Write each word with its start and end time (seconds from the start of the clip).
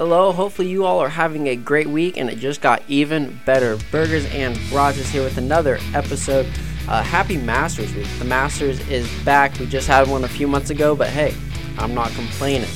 Hello, 0.00 0.32
hopefully 0.32 0.66
you 0.66 0.86
all 0.86 0.98
are 1.00 1.10
having 1.10 1.48
a 1.48 1.56
great 1.56 1.86
week 1.86 2.16
and 2.16 2.30
it 2.30 2.38
just 2.38 2.62
got 2.62 2.82
even 2.88 3.38
better. 3.44 3.76
Burgers 3.90 4.24
and 4.32 4.56
Brats 4.70 4.96
is 4.96 5.10
here 5.10 5.22
with 5.22 5.36
another 5.36 5.78
episode. 5.92 6.46
Uh, 6.88 7.02
happy 7.02 7.36
Masters 7.36 7.94
Week. 7.94 8.06
The 8.18 8.24
Masters 8.24 8.80
is 8.88 9.06
back. 9.26 9.58
We 9.58 9.66
just 9.66 9.86
had 9.86 10.08
one 10.08 10.24
a 10.24 10.28
few 10.28 10.48
months 10.48 10.70
ago, 10.70 10.96
but 10.96 11.08
hey, 11.08 11.34
I'm 11.76 11.92
not 11.92 12.10
complaining. 12.12 12.70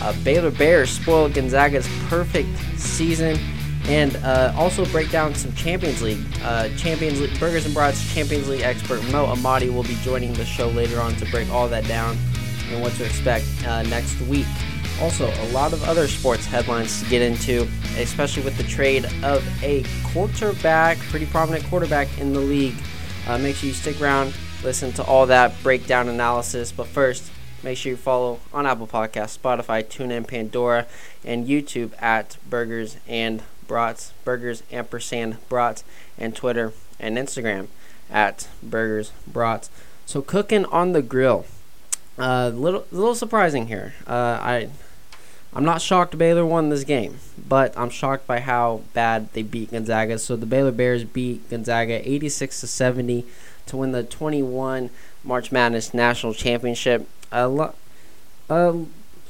Uh, 0.00 0.14
Baylor 0.24 0.50
Bears 0.50 0.88
spoiled 0.88 1.34
Gonzaga's 1.34 1.86
perfect 2.08 2.48
season 2.78 3.38
and 3.84 4.16
uh, 4.24 4.54
also 4.56 4.86
break 4.86 5.10
down 5.10 5.34
some 5.34 5.52
Champions 5.52 6.00
League. 6.00 6.24
Uh, 6.42 6.70
Champions 6.78 7.20
League 7.20 7.38
Burgers 7.38 7.66
and 7.66 7.74
Brats 7.74 8.14
Champions 8.14 8.48
League 8.48 8.62
expert 8.62 9.02
Moe 9.12 9.26
Ahmadi 9.26 9.70
will 9.70 9.82
be 9.82 9.96
joining 9.96 10.32
the 10.32 10.46
show 10.46 10.68
later 10.68 10.98
on 10.98 11.14
to 11.16 11.30
break 11.30 11.50
all 11.50 11.68
that 11.68 11.84
down 11.84 12.16
and 12.70 12.80
what 12.80 12.94
to 12.94 13.04
expect 13.04 13.44
uh, 13.66 13.82
next 13.82 14.18
week. 14.22 14.46
Also, 15.00 15.32
a 15.32 15.48
lot 15.52 15.72
of 15.72 15.82
other 15.84 16.06
sports 16.06 16.44
headlines 16.44 17.02
to 17.02 17.08
get 17.08 17.22
into, 17.22 17.66
especially 17.96 18.42
with 18.42 18.56
the 18.58 18.64
trade 18.64 19.06
of 19.24 19.42
a 19.62 19.82
quarterback, 20.04 20.98
pretty 20.98 21.24
prominent 21.24 21.64
quarterback 21.64 22.06
in 22.18 22.34
the 22.34 22.40
league. 22.40 22.74
Uh, 23.26 23.38
make 23.38 23.56
sure 23.56 23.68
you 23.68 23.74
stick 23.74 23.98
around, 24.00 24.34
listen 24.62 24.92
to 24.92 25.02
all 25.04 25.24
that 25.26 25.54
breakdown 25.62 26.08
analysis. 26.08 26.70
But 26.70 26.86
first, 26.86 27.30
make 27.62 27.78
sure 27.78 27.90
you 27.90 27.96
follow 27.96 28.40
on 28.52 28.66
Apple 28.66 28.86
Podcasts, 28.86 29.38
Spotify, 29.38 29.82
TuneIn, 29.82 30.28
Pandora, 30.28 30.86
and 31.24 31.46
YouTube 31.46 31.92
at 32.02 32.36
Burgers 32.48 32.98
and 33.08 33.42
Brats, 33.66 34.12
Burgers 34.24 34.62
ampersand 34.70 35.38
Brats, 35.48 35.82
and 36.18 36.36
Twitter 36.36 36.74
and 36.98 37.16
Instagram 37.16 37.68
at 38.10 38.48
Burgers 38.62 39.12
Brats. 39.26 39.70
So 40.04 40.20
cooking 40.20 40.66
on 40.66 40.92
the 40.92 41.02
grill. 41.02 41.46
Uh, 42.18 42.50
little 42.52 42.84
little 42.90 43.14
surprising 43.14 43.68
here. 43.68 43.94
Uh, 44.06 44.38
I 44.42 44.68
I'm 45.52 45.64
not 45.64 45.82
shocked 45.82 46.16
Baylor 46.16 46.46
won 46.46 46.68
this 46.68 46.84
game, 46.84 47.18
but 47.48 47.76
I'm 47.76 47.90
shocked 47.90 48.26
by 48.26 48.40
how 48.40 48.82
bad 48.94 49.32
they 49.32 49.42
beat 49.42 49.72
Gonzaga. 49.72 50.18
So 50.18 50.36
the 50.36 50.46
Baylor 50.46 50.70
Bears 50.70 51.02
beat 51.02 51.48
Gonzaga 51.50 52.08
86 52.08 52.60
to 52.60 52.66
70 52.68 53.26
to 53.66 53.76
win 53.76 53.92
the 53.92 54.04
21 54.04 54.90
March 55.24 55.50
Madness 55.50 55.92
National 55.92 56.34
Championship. 56.34 57.08
Uh, 57.32 57.70
uh, 58.48 58.76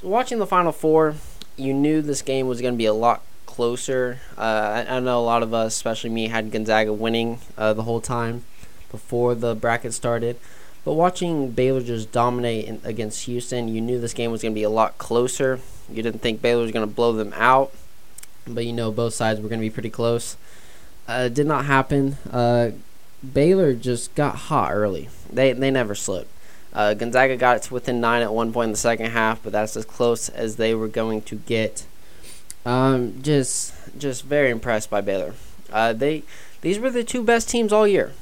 watching 0.02 0.38
the 0.38 0.46
Final 0.46 0.72
Four, 0.72 1.14
you 1.56 1.72
knew 1.72 2.02
this 2.02 2.22
game 2.22 2.46
was 2.46 2.60
going 2.60 2.74
to 2.74 2.78
be 2.78 2.86
a 2.86 2.94
lot 2.94 3.22
closer. 3.46 4.20
Uh, 4.36 4.84
I, 4.88 4.96
I, 4.96 5.00
know 5.00 5.18
a 5.18 5.22
lot 5.22 5.42
of 5.42 5.52
us, 5.52 5.74
especially 5.74 6.10
me, 6.10 6.28
had 6.28 6.50
Gonzaga 6.50 6.92
winning 6.92 7.40
uh, 7.58 7.72
the 7.72 7.82
whole 7.82 8.00
time 8.00 8.44
before 8.90 9.34
the 9.34 9.54
bracket 9.54 9.94
started. 9.94 10.38
But 10.84 10.94
watching 10.94 11.50
Baylor 11.50 11.82
just 11.82 12.12
dominate 12.12 12.66
in, 12.66 12.80
against 12.84 13.24
Houston, 13.24 13.68
you 13.68 13.80
knew 13.80 14.00
this 14.00 14.14
game 14.14 14.30
was 14.30 14.42
going 14.42 14.52
to 14.52 14.58
be 14.58 14.62
a 14.62 14.70
lot 14.70 14.98
closer. 14.98 15.60
You 15.92 16.02
didn't 16.02 16.20
think 16.20 16.42
Baylor 16.42 16.62
was 16.62 16.72
going 16.72 16.86
to 16.86 16.94
blow 16.94 17.12
them 17.12 17.32
out, 17.36 17.72
but 18.46 18.64
you 18.64 18.72
know 18.72 18.90
both 18.90 19.14
sides 19.14 19.40
were 19.40 19.48
going 19.48 19.60
to 19.60 19.66
be 19.66 19.70
pretty 19.70 19.90
close. 19.90 20.36
Uh, 21.08 21.28
did 21.28 21.46
not 21.46 21.64
happen. 21.64 22.16
Uh, 22.30 22.70
Baylor 23.32 23.74
just 23.74 24.14
got 24.14 24.36
hot 24.36 24.72
early. 24.72 25.08
They 25.32 25.52
they 25.52 25.70
never 25.70 25.94
slipped. 25.94 26.30
Uh, 26.72 26.94
Gonzaga 26.94 27.36
got 27.36 27.56
it 27.56 27.62
to 27.64 27.74
within 27.74 28.00
nine 28.00 28.22
at 28.22 28.32
one 28.32 28.52
point 28.52 28.66
in 28.66 28.72
the 28.72 28.78
second 28.78 29.10
half, 29.10 29.42
but 29.42 29.52
that's 29.52 29.76
as 29.76 29.84
close 29.84 30.28
as 30.28 30.56
they 30.56 30.74
were 30.74 30.88
going 30.88 31.22
to 31.22 31.34
get. 31.34 31.84
Um, 32.64 33.20
just 33.22 33.74
just 33.98 34.24
very 34.24 34.50
impressed 34.50 34.90
by 34.90 35.00
Baylor. 35.00 35.34
Uh, 35.72 35.92
they 35.92 36.22
these 36.60 36.78
were 36.78 36.90
the 36.90 37.04
two 37.04 37.22
best 37.22 37.48
teams 37.48 37.72
all 37.72 37.88
year. 37.88 38.12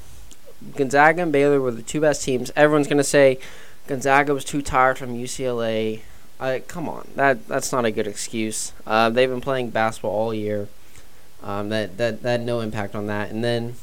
Gonzaga 0.75 1.21
and 1.21 1.31
Baylor 1.31 1.61
were 1.61 1.71
the 1.71 1.81
two 1.81 2.01
best 2.01 2.23
teams. 2.23 2.51
Everyone's 2.55 2.87
gonna 2.87 3.03
say 3.03 3.39
Gonzaga 3.87 4.33
was 4.33 4.45
too 4.45 4.61
tired 4.61 4.97
from 4.97 5.15
UCLA. 5.15 6.01
Come 6.39 6.87
on, 6.87 7.07
that 7.15 7.47
that's 7.47 7.71
not 7.71 7.83
a 7.83 7.91
good 7.91 8.07
excuse. 8.07 8.71
Uh, 8.87 9.09
they've 9.09 9.29
been 9.29 9.41
playing 9.41 9.71
basketball 9.71 10.11
all 10.11 10.33
year. 10.33 10.69
Um, 11.43 11.69
that 11.69 11.97
that 11.97 12.21
that 12.23 12.31
had 12.31 12.45
no 12.45 12.61
impact 12.61 12.95
on 12.95 13.07
that. 13.07 13.29
And 13.29 13.43
then, 13.43 13.75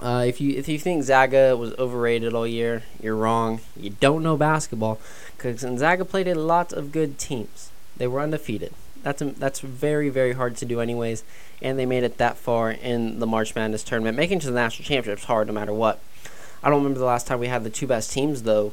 uh, 0.00 0.24
if 0.26 0.40
you 0.40 0.56
if 0.56 0.68
you 0.68 0.78
think 0.78 1.04
Zaga 1.04 1.56
was 1.56 1.72
overrated 1.74 2.34
all 2.34 2.46
year, 2.46 2.82
you're 3.00 3.16
wrong. 3.16 3.60
You 3.78 3.90
don't 3.90 4.22
know 4.22 4.36
basketball 4.36 4.98
because 5.36 5.60
Zaga 5.60 6.04
played 6.04 6.26
a 6.26 6.34
lot 6.34 6.72
of 6.72 6.90
good 6.90 7.18
teams. 7.18 7.70
They 7.96 8.08
were 8.08 8.20
undefeated. 8.20 8.72
That's 9.02 9.22
a, 9.22 9.26
that's 9.26 9.60
very 9.60 10.08
very 10.08 10.32
hard 10.32 10.56
to 10.56 10.64
do 10.64 10.80
anyways. 10.80 11.22
And 11.62 11.78
they 11.78 11.86
made 11.86 12.02
it 12.02 12.18
that 12.18 12.36
far 12.36 12.70
in 12.72 13.20
the 13.20 13.26
March 13.26 13.54
Madness 13.54 13.84
tournament. 13.84 14.16
Making 14.16 14.40
to 14.40 14.46
the 14.48 14.52
national 14.52 14.86
championship 14.86 15.20
is 15.20 15.26
hard 15.26 15.46
no 15.46 15.52
matter 15.52 15.72
what. 15.72 16.00
I 16.62 16.68
don't 16.68 16.78
remember 16.78 16.98
the 16.98 17.04
last 17.04 17.28
time 17.28 17.38
we 17.38 17.46
had 17.46 17.62
the 17.62 17.70
two 17.70 17.86
best 17.86 18.10
teams 18.10 18.42
though 18.42 18.72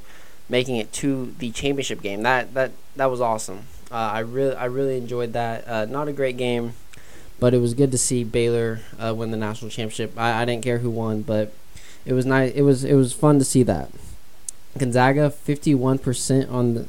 making 0.50 0.78
it 0.78 0.92
to 0.94 1.34
the 1.40 1.52
championship 1.52 2.02
game. 2.02 2.24
That 2.24 2.54
that 2.54 2.72
that 2.96 3.10
was 3.10 3.22
awesome. 3.22 3.64
Uh, 3.92 3.96
I 3.96 4.20
really 4.20 4.56
I 4.56 4.66
really 4.66 4.98
enjoyed 4.98 5.34
that. 5.34 5.68
Uh, 5.68 5.86
not 5.86 6.08
a 6.08 6.14
great 6.14 6.38
game, 6.38 6.74
but 7.40 7.54
it 7.54 7.60
was 7.60 7.74
good 7.74 7.92
to 7.92 7.98
see 7.98 8.24
Baylor 8.24 8.82
uh, 9.00 9.14
win 9.16 9.32
the 9.32 9.38
national 9.38 9.70
championship. 9.70 10.14
I, 10.18 10.42
I 10.42 10.46
didn't 10.46 10.64
care 10.64 10.80
who 10.80 10.90
won, 10.90 11.22
but 11.22 11.54
it 12.06 12.14
was 12.14 12.26
nice. 12.26 12.52
It 12.54 12.64
was 12.64 12.84
it 12.84 12.96
was 12.96 13.14
fun 13.14 13.40
to 13.40 13.46
see 13.46 13.64
that. 13.64 13.90
Gonzaga 14.78 15.30
fifty 15.30 15.76
one 15.76 16.00
percent 16.00 16.50
on 16.50 16.74
the. 16.74 16.88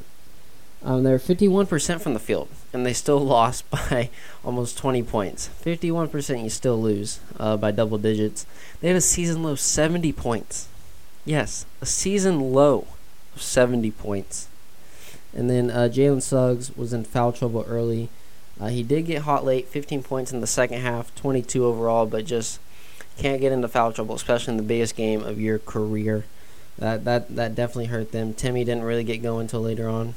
Um, 0.83 1.03
they're 1.03 1.19
fifty 1.19 1.47
one 1.47 1.65
percent 1.65 2.01
from 2.01 2.13
the 2.13 2.19
field, 2.19 2.47
and 2.73 2.85
they 2.85 2.93
still 2.93 3.19
lost 3.35 3.69
by 3.69 4.09
almost 4.43 4.77
twenty 4.77 5.03
points. 5.03 5.47
Fifty 5.47 5.91
one 5.91 6.09
percent, 6.09 6.41
you 6.41 6.49
still 6.49 6.81
lose 6.81 7.19
uh, 7.39 7.57
by 7.57 7.71
double 7.71 7.97
digits. 7.97 8.45
They 8.81 8.87
had 8.89 8.97
a 8.97 9.01
season 9.01 9.43
low 9.43 9.55
seventy 9.55 10.11
points. 10.11 10.67
Yes, 11.23 11.65
a 11.81 11.85
season 11.85 12.53
low 12.53 12.87
70 13.35 13.91
points. 13.91 14.47
And 15.33 15.49
then 15.49 15.69
uh, 15.69 15.89
Jalen 15.91 16.21
Suggs 16.21 16.75
was 16.75 16.93
in 16.93 17.03
foul 17.03 17.33
trouble 17.33 17.65
early. 17.67 18.09
Uh, 18.59 18.67
he 18.67 18.83
did 18.83 19.05
get 19.05 19.23
hot 19.23 19.43
late, 19.43 19.67
15 19.67 20.01
points 20.01 20.31
in 20.31 20.39
the 20.39 20.47
second 20.47 20.79
half, 20.81 21.13
22 21.15 21.65
overall, 21.65 22.05
but 22.05 22.25
just 22.25 22.59
can't 23.17 23.41
get 23.41 23.51
into 23.51 23.67
foul 23.67 23.91
trouble, 23.91 24.15
especially 24.15 24.51
in 24.51 24.57
the 24.57 24.63
biggest 24.63 24.95
game 24.95 25.21
of 25.21 25.39
your 25.39 25.59
career. 25.59 26.25
That 26.77 27.05
that 27.05 27.35
that 27.35 27.55
definitely 27.55 27.85
hurt 27.85 28.11
them. 28.11 28.33
Timme 28.33 28.65
didn't 28.65 28.83
really 28.83 29.03
get 29.03 29.21
going 29.21 29.41
until 29.41 29.61
later 29.61 29.87
on. 29.87 30.13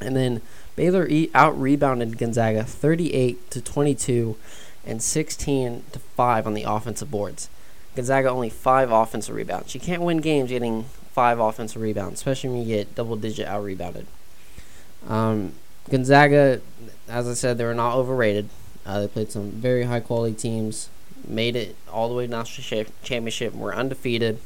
And 0.00 0.16
then 0.16 0.40
Baylor 0.76 1.06
e- 1.08 1.30
out 1.34 1.58
rebounded 1.60 2.18
Gonzaga 2.18 2.64
38 2.64 3.50
to 3.50 3.60
22 3.60 4.36
and 4.84 5.02
16 5.02 5.82
to 5.92 5.98
5 5.98 6.46
on 6.46 6.54
the 6.54 6.64
offensive 6.64 7.10
boards. 7.10 7.48
Gonzaga 7.96 8.28
only 8.28 8.50
5 8.50 8.90
offensive 8.90 9.34
rebounds. 9.34 9.74
You 9.74 9.80
can't 9.80 10.02
win 10.02 10.18
games 10.18 10.50
getting 10.50 10.86
five 11.14 11.38
offensive 11.38 11.80
rebounds, 11.80 12.14
especially 12.14 12.50
when 12.50 12.62
you 12.62 12.66
get 12.66 12.94
double 12.96 13.14
digit 13.14 13.46
out 13.46 13.62
rebounded. 13.62 14.06
Um, 15.08 15.52
Gonzaga, 15.88 16.60
as 17.08 17.28
I 17.28 17.34
said, 17.34 17.56
they 17.56 17.64
were 17.64 17.74
not 17.74 17.94
overrated. 17.94 18.48
Uh, 18.84 19.00
they 19.00 19.08
played 19.08 19.30
some 19.30 19.50
very 19.52 19.84
high 19.84 20.00
quality 20.00 20.34
teams, 20.34 20.88
made 21.26 21.54
it 21.54 21.76
all 21.90 22.08
the 22.08 22.14
way 22.14 22.26
to 22.26 22.32
national 22.32 22.86
championship, 23.04 23.54
were 23.54 23.74
undefeated. 23.74 24.40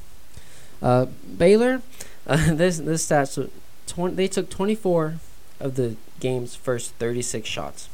Uh, 0.82 1.06
Baylor, 1.06 1.81
uh, 2.26 2.54
this 2.54 2.78
this 2.78 3.08
stats, 3.08 3.50
20, 3.87 4.14
they 4.14 4.28
took 4.28 4.50
24 4.50 5.14
of 5.60 5.76
the 5.76 5.97
game's 6.20 6.54
first 6.54 6.92
36 6.94 7.48
shots. 7.48 7.88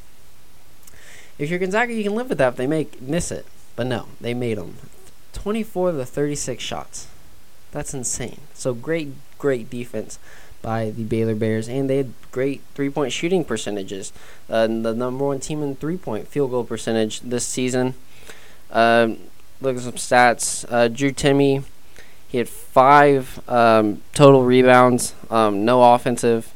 If 1.38 1.48
you're 1.48 1.58
Gonzaga, 1.58 1.94
you 1.94 2.02
can 2.02 2.14
live 2.14 2.28
with 2.28 2.38
that 2.38 2.48
if 2.48 2.56
they 2.56 2.66
make 2.66 3.00
miss 3.00 3.30
it, 3.30 3.46
but 3.76 3.86
no, 3.86 4.08
they 4.20 4.34
made 4.34 4.58
them 4.58 4.76
24 5.34 5.90
of 5.90 5.96
the 5.96 6.06
36 6.06 6.62
shots. 6.62 7.08
That's 7.72 7.92
insane. 7.92 8.40
So 8.54 8.72
great, 8.72 9.12
great 9.38 9.68
defense 9.68 10.18
by 10.62 10.90
the 10.90 11.04
Baylor 11.04 11.34
Bears, 11.34 11.68
and 11.68 11.90
they 11.90 11.98
had 11.98 12.12
great 12.32 12.62
three 12.74 12.88
point 12.88 13.12
shooting 13.12 13.44
percentages. 13.44 14.12
Uh, 14.48 14.66
the 14.66 14.94
number 14.94 15.26
one 15.26 15.40
team 15.40 15.62
in 15.62 15.76
three 15.76 15.98
point 15.98 16.26
field 16.26 16.50
goal 16.50 16.64
percentage 16.64 17.20
this 17.20 17.46
season. 17.46 17.94
Um, 18.70 19.18
look 19.60 19.76
at 19.76 19.82
some 19.82 19.92
stats. 19.92 20.64
Uh, 20.70 20.88
Drew 20.88 21.12
Timme, 21.12 21.64
he 22.26 22.38
had 22.38 22.48
five 22.48 23.46
um, 23.48 24.02
total 24.14 24.42
rebounds, 24.44 25.14
um, 25.30 25.64
no 25.64 25.94
offensive. 25.94 26.52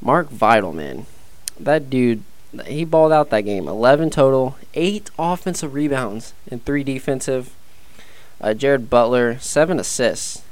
Mark 0.00 0.30
Vital, 0.30 0.72
man, 0.72 1.06
that 1.58 1.90
dude, 1.90 2.22
he 2.66 2.84
balled 2.84 3.12
out 3.12 3.30
that 3.30 3.42
game. 3.42 3.66
11 3.66 4.10
total, 4.10 4.56
8 4.74 5.10
offensive 5.18 5.74
rebounds, 5.74 6.34
and 6.50 6.64
3 6.64 6.84
defensive. 6.84 7.52
Uh, 8.40 8.54
Jared 8.54 8.88
Butler, 8.88 9.38
7 9.38 9.78
assists 9.80 10.42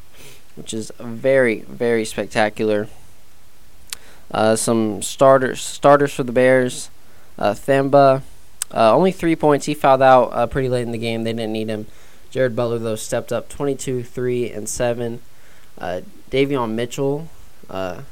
which 0.56 0.72
is 0.72 0.90
very, 0.98 1.60
very 1.60 2.04
spectacular. 2.04 2.88
Uh, 4.30 4.56
some 4.56 5.02
starters 5.02 5.60
starters 5.60 6.12
for 6.12 6.24
the 6.24 6.32
Bears. 6.32 6.90
Uh, 7.38 7.52
Thamba, 7.52 8.22
uh, 8.74 8.94
only 8.94 9.12
three 9.12 9.36
points. 9.36 9.66
He 9.66 9.74
fouled 9.74 10.02
out 10.02 10.32
uh, 10.32 10.46
pretty 10.46 10.68
late 10.68 10.82
in 10.82 10.90
the 10.90 10.98
game. 10.98 11.22
They 11.22 11.32
didn't 11.32 11.52
need 11.52 11.68
him. 11.68 11.86
Jared 12.30 12.56
Butler, 12.56 12.78
though, 12.78 12.96
stepped 12.96 13.32
up 13.32 13.48
22, 13.48 14.02
3, 14.02 14.50
and 14.50 14.68
7. 14.68 15.20
Uh, 15.78 16.00
Davion 16.30 16.72
Mitchell, 16.72 17.28
uh, 17.70 18.02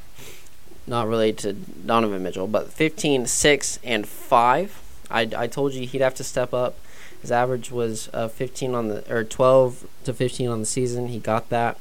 not 0.86 1.08
related 1.08 1.38
to 1.38 1.52
Donovan 1.54 2.22
Mitchell, 2.22 2.46
but 2.46 2.70
15, 2.70 3.26
6, 3.26 3.78
and 3.82 4.06
5. 4.06 4.82
I, 5.10 5.28
I 5.36 5.46
told 5.46 5.72
you 5.72 5.86
he'd 5.86 6.00
have 6.00 6.14
to 6.14 6.24
step 6.24 6.54
up. 6.54 6.78
His 7.24 7.32
average 7.32 7.70
was 7.70 8.10
uh, 8.12 8.28
15 8.28 8.74
on 8.74 8.88
the 8.88 9.10
or 9.10 9.24
12 9.24 9.86
to 10.04 10.12
15 10.12 10.46
on 10.46 10.60
the 10.60 10.66
season. 10.66 11.08
He 11.08 11.18
got 11.18 11.48
that. 11.48 11.80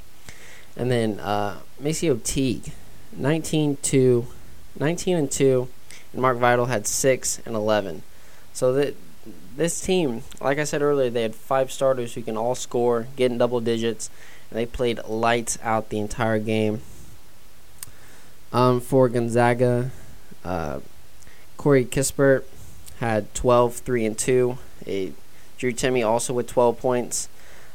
And 0.77 0.89
then 0.89 1.19
uh, 1.19 1.59
Teague, 2.23 2.71
19 3.11 3.77
to 3.81 4.27
19 4.79 5.17
and 5.17 5.29
2, 5.29 5.67
and 6.13 6.21
Mark 6.21 6.37
Vital 6.37 6.67
had 6.67 6.87
6 6.87 7.41
and 7.45 7.55
11. 7.57 8.03
So 8.53 8.71
that 8.71 8.95
this 9.57 9.81
team, 9.81 10.23
like 10.39 10.59
I 10.59 10.63
said 10.63 10.81
earlier, 10.81 11.09
they 11.09 11.23
had 11.23 11.35
five 11.35 11.73
starters 11.73 12.13
who 12.13 12.21
can 12.21 12.37
all 12.37 12.55
score, 12.55 13.07
get 13.17 13.29
in 13.29 13.37
double 13.37 13.59
digits, 13.59 14.09
and 14.49 14.57
they 14.57 14.65
played 14.65 15.03
lights 15.03 15.59
out 15.61 15.89
the 15.89 15.99
entire 15.99 16.39
game. 16.39 16.79
Um, 18.53 18.79
for 18.79 19.09
Gonzaga, 19.09 19.91
uh, 20.45 20.79
Corey 21.57 21.83
Kispert 21.83 22.45
had 23.01 23.33
12, 23.33 23.75
3, 23.75 24.05
and 24.05 24.17
2. 24.17 24.57
A, 24.87 25.13
Drew 25.63 25.71
Timme 25.71 26.05
also 26.05 26.33
with 26.33 26.47
12 26.47 26.77
points. 26.77 27.29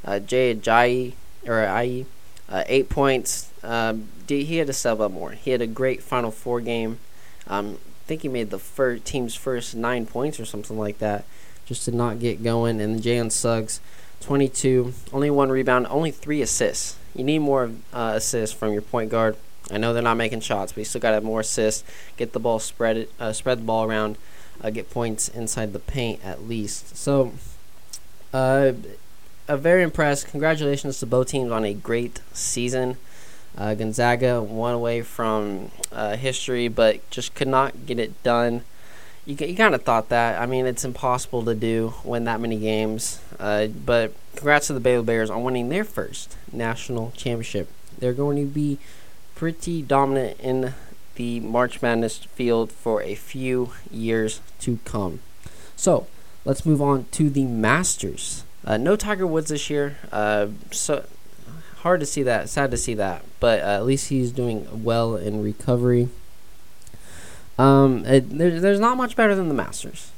Uh, 0.04 0.18
Jay 0.18 0.54
Ajayi, 0.54 1.14
or 1.46 1.54
Ajayi, 1.54 2.04
uh, 2.46 2.62
8 2.66 2.90
points. 2.90 3.50
Um, 3.62 4.08
he 4.28 4.58
had 4.58 4.66
to 4.66 4.74
step 4.74 5.00
up 5.00 5.10
more. 5.10 5.30
He 5.30 5.52
had 5.52 5.62
a 5.62 5.66
great 5.66 6.02
Final 6.02 6.30
Four 6.30 6.60
game. 6.60 6.98
Um, 7.46 7.78
I 7.78 8.04
think 8.06 8.20
he 8.20 8.28
made 8.28 8.50
the 8.50 8.58
fir- 8.58 8.98
team's 8.98 9.34
first 9.34 9.74
nine 9.74 10.04
points 10.04 10.38
or 10.38 10.44
something 10.44 10.78
like 10.78 10.98
that, 10.98 11.24
just 11.64 11.86
to 11.86 11.90
not 11.90 12.18
get 12.18 12.42
going. 12.42 12.78
And 12.78 13.00
Jalen 13.00 13.32
Suggs, 13.32 13.80
22, 14.20 14.92
only 15.14 15.30
one 15.30 15.48
rebound, 15.48 15.86
only 15.88 16.10
three 16.10 16.42
assists. 16.42 16.98
You 17.14 17.24
need 17.24 17.38
more 17.38 17.70
uh, 17.94 18.12
assists 18.16 18.54
from 18.54 18.74
your 18.74 18.82
point 18.82 19.10
guard. 19.10 19.34
I 19.70 19.78
know 19.78 19.94
they're 19.94 20.02
not 20.02 20.18
making 20.18 20.40
shots, 20.40 20.72
but 20.72 20.80
you 20.80 20.84
still 20.84 21.00
got 21.00 21.12
to 21.12 21.14
have 21.14 21.24
more 21.24 21.40
assists. 21.40 21.84
Get 22.18 22.34
the 22.34 22.38
ball 22.38 22.58
spread 22.58 22.98
it, 22.98 23.12
uh, 23.18 23.32
spread 23.32 23.60
the 23.60 23.64
ball 23.64 23.84
around, 23.84 24.18
uh, 24.60 24.68
get 24.68 24.90
points 24.90 25.30
inside 25.30 25.72
the 25.72 25.78
paint 25.78 26.22
at 26.22 26.46
least. 26.46 26.94
So, 26.94 27.32
uh, 28.32 28.72
very 29.48 29.82
impressed. 29.82 30.28
Congratulations 30.28 30.98
to 31.00 31.06
both 31.06 31.28
teams 31.28 31.50
on 31.50 31.64
a 31.64 31.74
great 31.74 32.20
season. 32.32 32.96
Uh, 33.56 33.74
Gonzaga 33.74 34.42
one 34.42 34.74
away 34.74 35.02
from 35.02 35.70
uh, 35.90 36.16
history, 36.16 36.68
but 36.68 37.08
just 37.10 37.34
could 37.34 37.48
not 37.48 37.86
get 37.86 37.98
it 37.98 38.22
done. 38.22 38.62
You, 39.26 39.36
you 39.40 39.56
kind 39.56 39.74
of 39.74 39.82
thought 39.82 40.10
that. 40.10 40.40
I 40.40 40.46
mean, 40.46 40.66
it's 40.66 40.84
impossible 40.84 41.44
to 41.44 41.54
do 41.54 41.94
win 42.04 42.24
that 42.24 42.40
many 42.40 42.58
games. 42.58 43.20
Uh, 43.38 43.66
but 43.66 44.12
congrats 44.36 44.68
to 44.68 44.74
the 44.74 44.80
Baylor 44.80 45.02
Bears 45.02 45.30
on 45.30 45.42
winning 45.42 45.68
their 45.68 45.84
first 45.84 46.36
national 46.52 47.12
championship. 47.16 47.68
They're 47.98 48.12
going 48.12 48.36
to 48.36 48.46
be 48.46 48.78
pretty 49.34 49.82
dominant 49.82 50.38
in 50.40 50.74
the 51.16 51.40
March 51.40 51.82
Madness 51.82 52.18
field 52.18 52.70
for 52.70 53.02
a 53.02 53.14
few 53.16 53.72
years 53.90 54.40
to 54.60 54.78
come. 54.84 55.20
So 55.74 56.06
let's 56.48 56.64
move 56.64 56.80
on 56.80 57.04
to 57.10 57.28
the 57.28 57.44
Masters. 57.44 58.42
Uh, 58.64 58.78
no 58.78 58.96
Tiger 58.96 59.26
Woods 59.26 59.50
this 59.50 59.68
year. 59.68 59.98
Uh, 60.10 60.46
so 60.72 61.04
hard 61.80 62.00
to 62.00 62.06
see 62.06 62.22
that. 62.22 62.48
Sad 62.48 62.70
to 62.70 62.78
see 62.78 62.94
that. 62.94 63.22
But 63.38 63.60
uh, 63.60 63.66
at 63.66 63.84
least 63.84 64.08
he's 64.08 64.32
doing 64.32 64.82
well 64.82 65.14
in 65.14 65.42
recovery. 65.42 66.08
Um, 67.58 68.04
it, 68.06 68.30
there, 68.30 68.58
there's 68.58 68.80
not 68.80 68.96
much 68.96 69.14
better 69.14 69.34
than 69.34 69.48
the 69.48 69.54
Masters. 69.54 70.10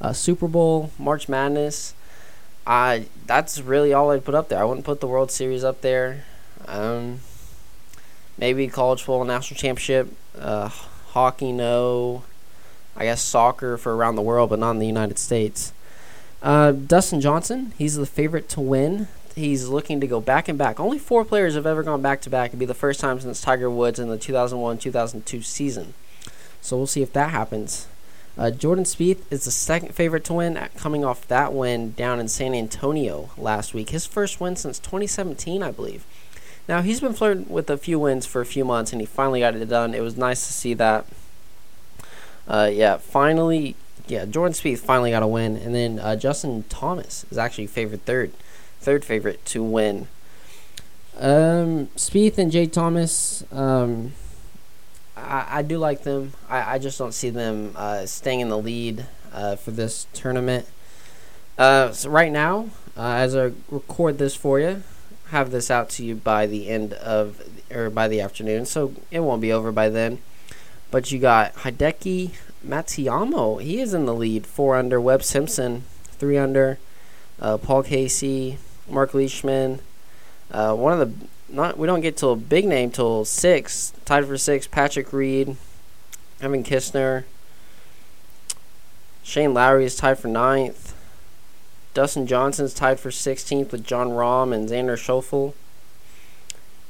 Uh, 0.00 0.14
Super 0.14 0.48
Bowl, 0.48 0.90
March 0.98 1.28
Madness. 1.28 1.94
I 2.66 3.06
that's 3.26 3.60
really 3.60 3.92
all 3.92 4.10
I'd 4.10 4.24
put 4.24 4.34
up 4.34 4.48
there. 4.48 4.58
I 4.58 4.64
wouldn't 4.64 4.86
put 4.86 5.00
the 5.00 5.06
World 5.06 5.30
Series 5.30 5.64
up 5.64 5.82
there. 5.82 6.24
Um, 6.66 7.20
maybe 8.38 8.68
college 8.68 9.00
football 9.00 9.24
national 9.26 9.58
championship. 9.58 10.10
Uh, 10.38 10.68
hockey, 11.08 11.52
no. 11.52 12.22
I 12.96 13.04
guess 13.04 13.22
soccer 13.22 13.76
for 13.76 13.96
around 13.96 14.16
the 14.16 14.22
world, 14.22 14.50
but 14.50 14.58
not 14.58 14.72
in 14.72 14.78
the 14.78 14.86
United 14.86 15.18
States. 15.18 15.72
Uh, 16.42 16.72
Dustin 16.72 17.20
Johnson, 17.20 17.72
he's 17.78 17.96
the 17.96 18.06
favorite 18.06 18.48
to 18.50 18.60
win. 18.60 19.08
He's 19.34 19.68
looking 19.68 20.00
to 20.00 20.06
go 20.06 20.20
back 20.20 20.48
and 20.48 20.56
back. 20.58 20.78
Only 20.78 20.98
four 20.98 21.24
players 21.24 21.54
have 21.54 21.66
ever 21.66 21.82
gone 21.82 22.02
back 22.02 22.20
to 22.22 22.30
back. 22.30 22.50
It'd 22.50 22.58
be 22.58 22.66
the 22.66 22.74
first 22.74 23.00
time 23.00 23.18
since 23.18 23.40
Tiger 23.40 23.70
Woods 23.70 23.98
in 23.98 24.08
the 24.08 24.18
2001 24.18 24.78
2002 24.78 25.42
season. 25.42 25.94
So 26.60 26.76
we'll 26.76 26.86
see 26.86 27.02
if 27.02 27.12
that 27.14 27.30
happens. 27.30 27.88
Uh, 28.36 28.50
Jordan 28.50 28.84
Spieth 28.84 29.20
is 29.30 29.44
the 29.44 29.50
second 29.50 29.94
favorite 29.94 30.24
to 30.24 30.34
win, 30.34 30.58
coming 30.76 31.04
off 31.04 31.26
that 31.28 31.52
win 31.52 31.92
down 31.92 32.18
in 32.18 32.26
San 32.26 32.54
Antonio 32.54 33.30
last 33.36 33.74
week. 33.74 33.90
His 33.90 34.06
first 34.06 34.40
win 34.40 34.56
since 34.56 34.78
2017, 34.78 35.62
I 35.62 35.70
believe. 35.70 36.04
Now 36.68 36.82
he's 36.82 37.00
been 37.00 37.12
flirting 37.12 37.48
with 37.48 37.70
a 37.70 37.76
few 37.76 37.98
wins 37.98 38.26
for 38.26 38.40
a 38.40 38.46
few 38.46 38.64
months, 38.64 38.92
and 38.92 39.00
he 39.00 39.06
finally 39.06 39.40
got 39.40 39.54
it 39.54 39.64
done. 39.68 39.94
It 39.94 40.00
was 40.00 40.16
nice 40.16 40.46
to 40.46 40.52
see 40.52 40.74
that. 40.74 41.06
Uh, 42.46 42.70
yeah, 42.72 42.96
finally 42.98 43.76
yeah, 44.06 44.24
Jordan 44.26 44.52
Spieth 44.52 44.80
finally 44.80 45.10
got 45.10 45.22
a 45.22 45.26
win, 45.26 45.56
and 45.56 45.74
then 45.74 45.98
uh, 45.98 46.16
Justin 46.16 46.64
Thomas 46.68 47.24
is 47.30 47.38
actually 47.38 47.66
favored 47.66 48.04
third, 48.04 48.32
third 48.80 49.04
favorite 49.04 49.44
to 49.46 49.62
win. 49.62 50.08
Um, 51.18 51.86
Spieth 51.96 52.38
and 52.38 52.52
Jay 52.52 52.66
Thomas, 52.66 53.44
um, 53.50 54.12
I, 55.16 55.46
I 55.58 55.62
do 55.62 55.78
like 55.78 56.02
them. 56.02 56.32
I, 56.48 56.74
I 56.74 56.78
just 56.78 56.98
don't 56.98 57.14
see 57.14 57.30
them 57.30 57.72
uh, 57.76 58.04
staying 58.04 58.40
in 58.40 58.48
the 58.48 58.58
lead 58.58 59.06
uh, 59.32 59.56
for 59.56 59.70
this 59.70 60.06
tournament. 60.12 60.66
Uh, 61.56 61.92
so 61.92 62.10
right 62.10 62.32
now, 62.32 62.68
uh, 62.96 63.14
as 63.14 63.34
I 63.34 63.52
record 63.70 64.18
this 64.18 64.34
for 64.34 64.60
you, 64.60 64.82
have 65.28 65.50
this 65.50 65.70
out 65.70 65.88
to 65.90 66.04
you 66.04 66.14
by 66.14 66.46
the 66.46 66.68
end 66.68 66.92
of 66.94 67.40
or 67.70 67.88
by 67.88 68.06
the 68.06 68.20
afternoon, 68.20 68.66
so 68.66 68.92
it 69.10 69.20
won't 69.20 69.40
be 69.40 69.52
over 69.52 69.72
by 69.72 69.88
then. 69.88 70.18
But 70.94 71.10
you 71.10 71.18
got 71.18 71.56
Hideki 71.56 72.30
Matsuyama, 72.64 73.60
he 73.60 73.80
is 73.80 73.94
in 73.94 74.06
the 74.06 74.14
lead. 74.14 74.46
Four 74.46 74.76
under. 74.76 75.00
Webb 75.00 75.24
Simpson, 75.24 75.82
three 76.04 76.38
under. 76.38 76.78
Uh, 77.40 77.58
Paul 77.58 77.82
Casey, 77.82 78.58
Mark 78.88 79.12
Leishman. 79.12 79.80
Uh, 80.52 80.72
one 80.76 80.92
of 80.92 81.00
the 81.00 81.26
not 81.52 81.76
we 81.78 81.88
don't 81.88 82.00
get 82.00 82.16
to 82.18 82.28
a 82.28 82.36
big 82.36 82.64
name 82.64 82.92
till 82.92 83.24
six. 83.24 83.92
Tied 84.04 84.24
for 84.24 84.38
six. 84.38 84.68
Patrick 84.68 85.12
Reed, 85.12 85.56
Kevin 86.40 86.62
Kisner. 86.62 87.24
Shane 89.24 89.52
Lowry 89.52 89.86
is 89.86 89.96
tied 89.96 90.20
for 90.20 90.28
ninth. 90.28 90.94
Dustin 91.92 92.28
Johnson's 92.28 92.72
tied 92.72 93.00
for 93.00 93.10
16th 93.10 93.72
with 93.72 93.84
Jon 93.84 94.10
Rahm 94.10 94.54
and 94.54 94.68
Xander 94.68 94.96
Schauffele. 94.96 95.54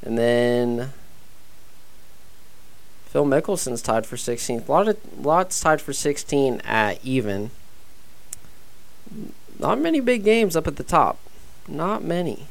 And 0.03 0.15
then 0.15 0.93
Phil 3.15 3.23
Mickelson's 3.23 3.81
tied 3.81 4.05
for 4.05 4.17
16th. 4.17 4.67
A 4.67 4.71
lot 4.73 4.89
of 4.89 5.25
lots 5.25 5.61
tied 5.61 5.79
for 5.79 5.93
16 5.93 6.59
at 6.65 6.99
even. 7.01 7.49
Not 9.57 9.79
many 9.79 10.01
big 10.01 10.25
games 10.25 10.57
up 10.57 10.67
at 10.67 10.75
the 10.75 10.83
top. 10.83 11.17
Not 11.65 12.03
many. 12.03 12.47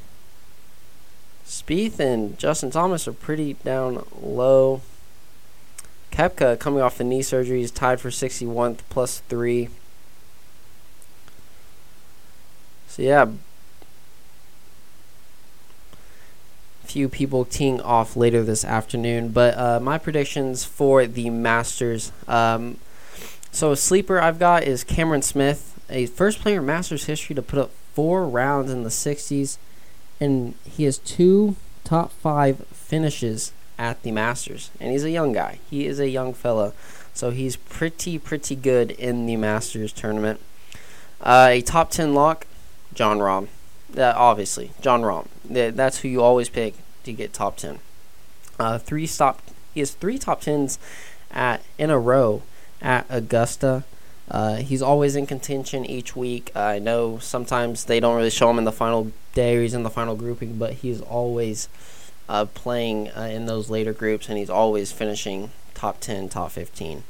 Spieth 1.45 2.01
and 2.01 2.39
Justin 2.39 2.71
Thomas 2.71 3.07
are 3.07 3.13
pretty 3.13 3.53
down 3.63 4.07
low. 4.19 4.81
Koepka 6.11 6.59
coming 6.59 6.81
off 6.81 6.97
the 6.97 7.05
knee 7.05 7.21
surgery 7.21 7.61
is 7.61 7.71
tied 7.71 8.01
for 8.01 8.09
61th 8.09 8.79
plus 8.89 9.19
three. 9.29 9.69
So 12.89 13.03
yeah, 13.03 13.27
few 16.85 17.09
people 17.09 17.45
teeing 17.45 17.81
off 17.81 18.17
later 18.17 18.43
this 18.43 18.65
afternoon. 18.65 19.29
But 19.31 19.57
uh, 19.59 19.81
my 19.81 19.99
predictions 19.99 20.65
for 20.65 21.07
the 21.07 21.31
Masters. 21.31 22.13
Um, 22.29 22.79
so 23.51 23.73
a 23.73 23.77
sleeper 23.77 24.21
I've 24.21 24.39
got 24.39 24.65
is 24.65 24.85
Cameron 24.85 25.23
Smith, 25.23 25.79
a 25.89 26.07
first 26.07 26.41
player 26.41 26.59
in 26.59 26.67
Masters 26.67 27.05
history 27.05 27.35
to 27.37 27.43
put 27.43 27.59
up 27.59 27.71
four 27.95 28.27
rounds 28.27 28.71
in 28.71 28.83
the 28.83 28.91
60s, 28.91 29.59
and 30.21 30.55
he 30.65 30.85
has 30.85 30.99
two 30.99 31.57
top 31.85 32.11
five 32.13 32.67
finishes 32.69 33.53
at 33.79 34.03
the 34.03 34.11
Masters. 34.11 34.71
And 34.81 34.91
he's 34.91 35.05
a 35.05 35.11
young 35.11 35.33
guy. 35.33 35.59
He 35.71 35.87
is 35.87 36.01
a 36.01 36.09
young 36.09 36.35
fella, 36.35 36.73
so 37.13 37.31
he's 37.31 37.57
pretty 37.57 38.19
pretty 38.19 38.57
good 38.57 38.91
in 38.93 39.27
the 39.27 39.37
Masters 39.37 39.93
tournament. 39.93 40.41
Uh, 41.21 41.49
a 41.51 41.63
top 41.63 41.91
10 41.91 42.15
lock, 42.15 42.47
Jon 42.93 43.19
Rahm. 43.19 43.49
Uh, 43.97 44.13
obviously, 44.17 44.73
Jon 44.81 45.03
Rahm. 45.03 45.27
That's 45.49 45.99
who 45.99 46.09
you 46.09 46.23
always 46.23 46.49
pick 46.49 46.75
to 47.05 47.13
get 47.13 47.33
top 47.33 47.57
10. 47.57 47.79
Uh, 48.59 48.79
three 48.79 49.07
stop. 49.07 49.41
He 49.73 49.81
has 49.81 49.93
three 49.93 50.19
top 50.19 50.41
tens 50.41 50.79
at 51.31 51.63
in 51.79 51.91
a 51.91 51.99
row 51.99 52.43
at 52.81 53.07
Augusta. 53.09 53.85
Uh, 54.31 54.57
he's 54.57 54.81
always 54.81 55.17
in 55.17 55.27
contention 55.27 55.85
each 55.85 56.17
week. 56.17 56.51
I 56.57 56.79
know 56.79 57.19
sometimes 57.19 57.85
they 57.85 58.01
don't 58.01 58.17
really 58.17 58.31
show 58.31 58.51
him 58.51 58.59
in 58.59 58.65
the 58.65 58.73
final 58.73 59.13
day 59.35 59.61
he's 59.61 59.75
in 59.75 59.83
the 59.83 59.91
final 59.91 60.15
grouping, 60.17 60.57
but 60.57 60.75
he's 60.75 61.01
always 61.01 61.69
uh, 62.29 62.47
playing 62.47 63.11
uh, 63.11 63.23
in 63.23 63.47
those 63.47 63.69
later 63.69 63.93
groups 63.93 64.29
and 64.29 64.39
he's 64.39 64.51
always 64.51 64.93
finishing 64.93 65.51
top 65.75 66.01
10, 66.01 66.29
top 66.31 66.53
15. 66.53 67.03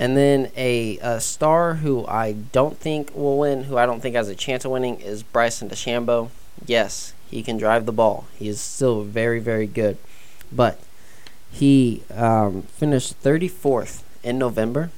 And 0.00 0.16
then 0.16 0.50
a, 0.56 0.96
a, 1.02 1.20
star 1.20 1.74
who 1.74 2.06
I 2.06 2.32
don't 2.32 2.78
think 2.78 3.14
will 3.14 3.38
win, 3.38 3.64
who 3.64 3.76
I 3.76 3.84
don't 3.84 4.00
think 4.00 4.16
has 4.16 4.30
a 4.30 4.34
chance 4.34 4.64
of 4.64 4.70
winning, 4.70 4.98
is 4.98 5.22
Bryson 5.22 5.68
DeChambeau. 5.68 6.30
Yes, 6.64 7.12
he 7.30 7.42
can 7.42 7.58
drive 7.58 7.84
the 7.84 7.92
ball. 7.92 8.26
He 8.38 8.48
is 8.48 8.62
still 8.62 9.02
very, 9.02 9.40
very 9.40 9.66
good. 9.66 9.98
But 10.50 10.80
he 11.52 12.02
um, 12.14 12.62
finished 12.62 13.22
34th 13.22 14.02
in 14.22 14.38
November, 14.38 14.90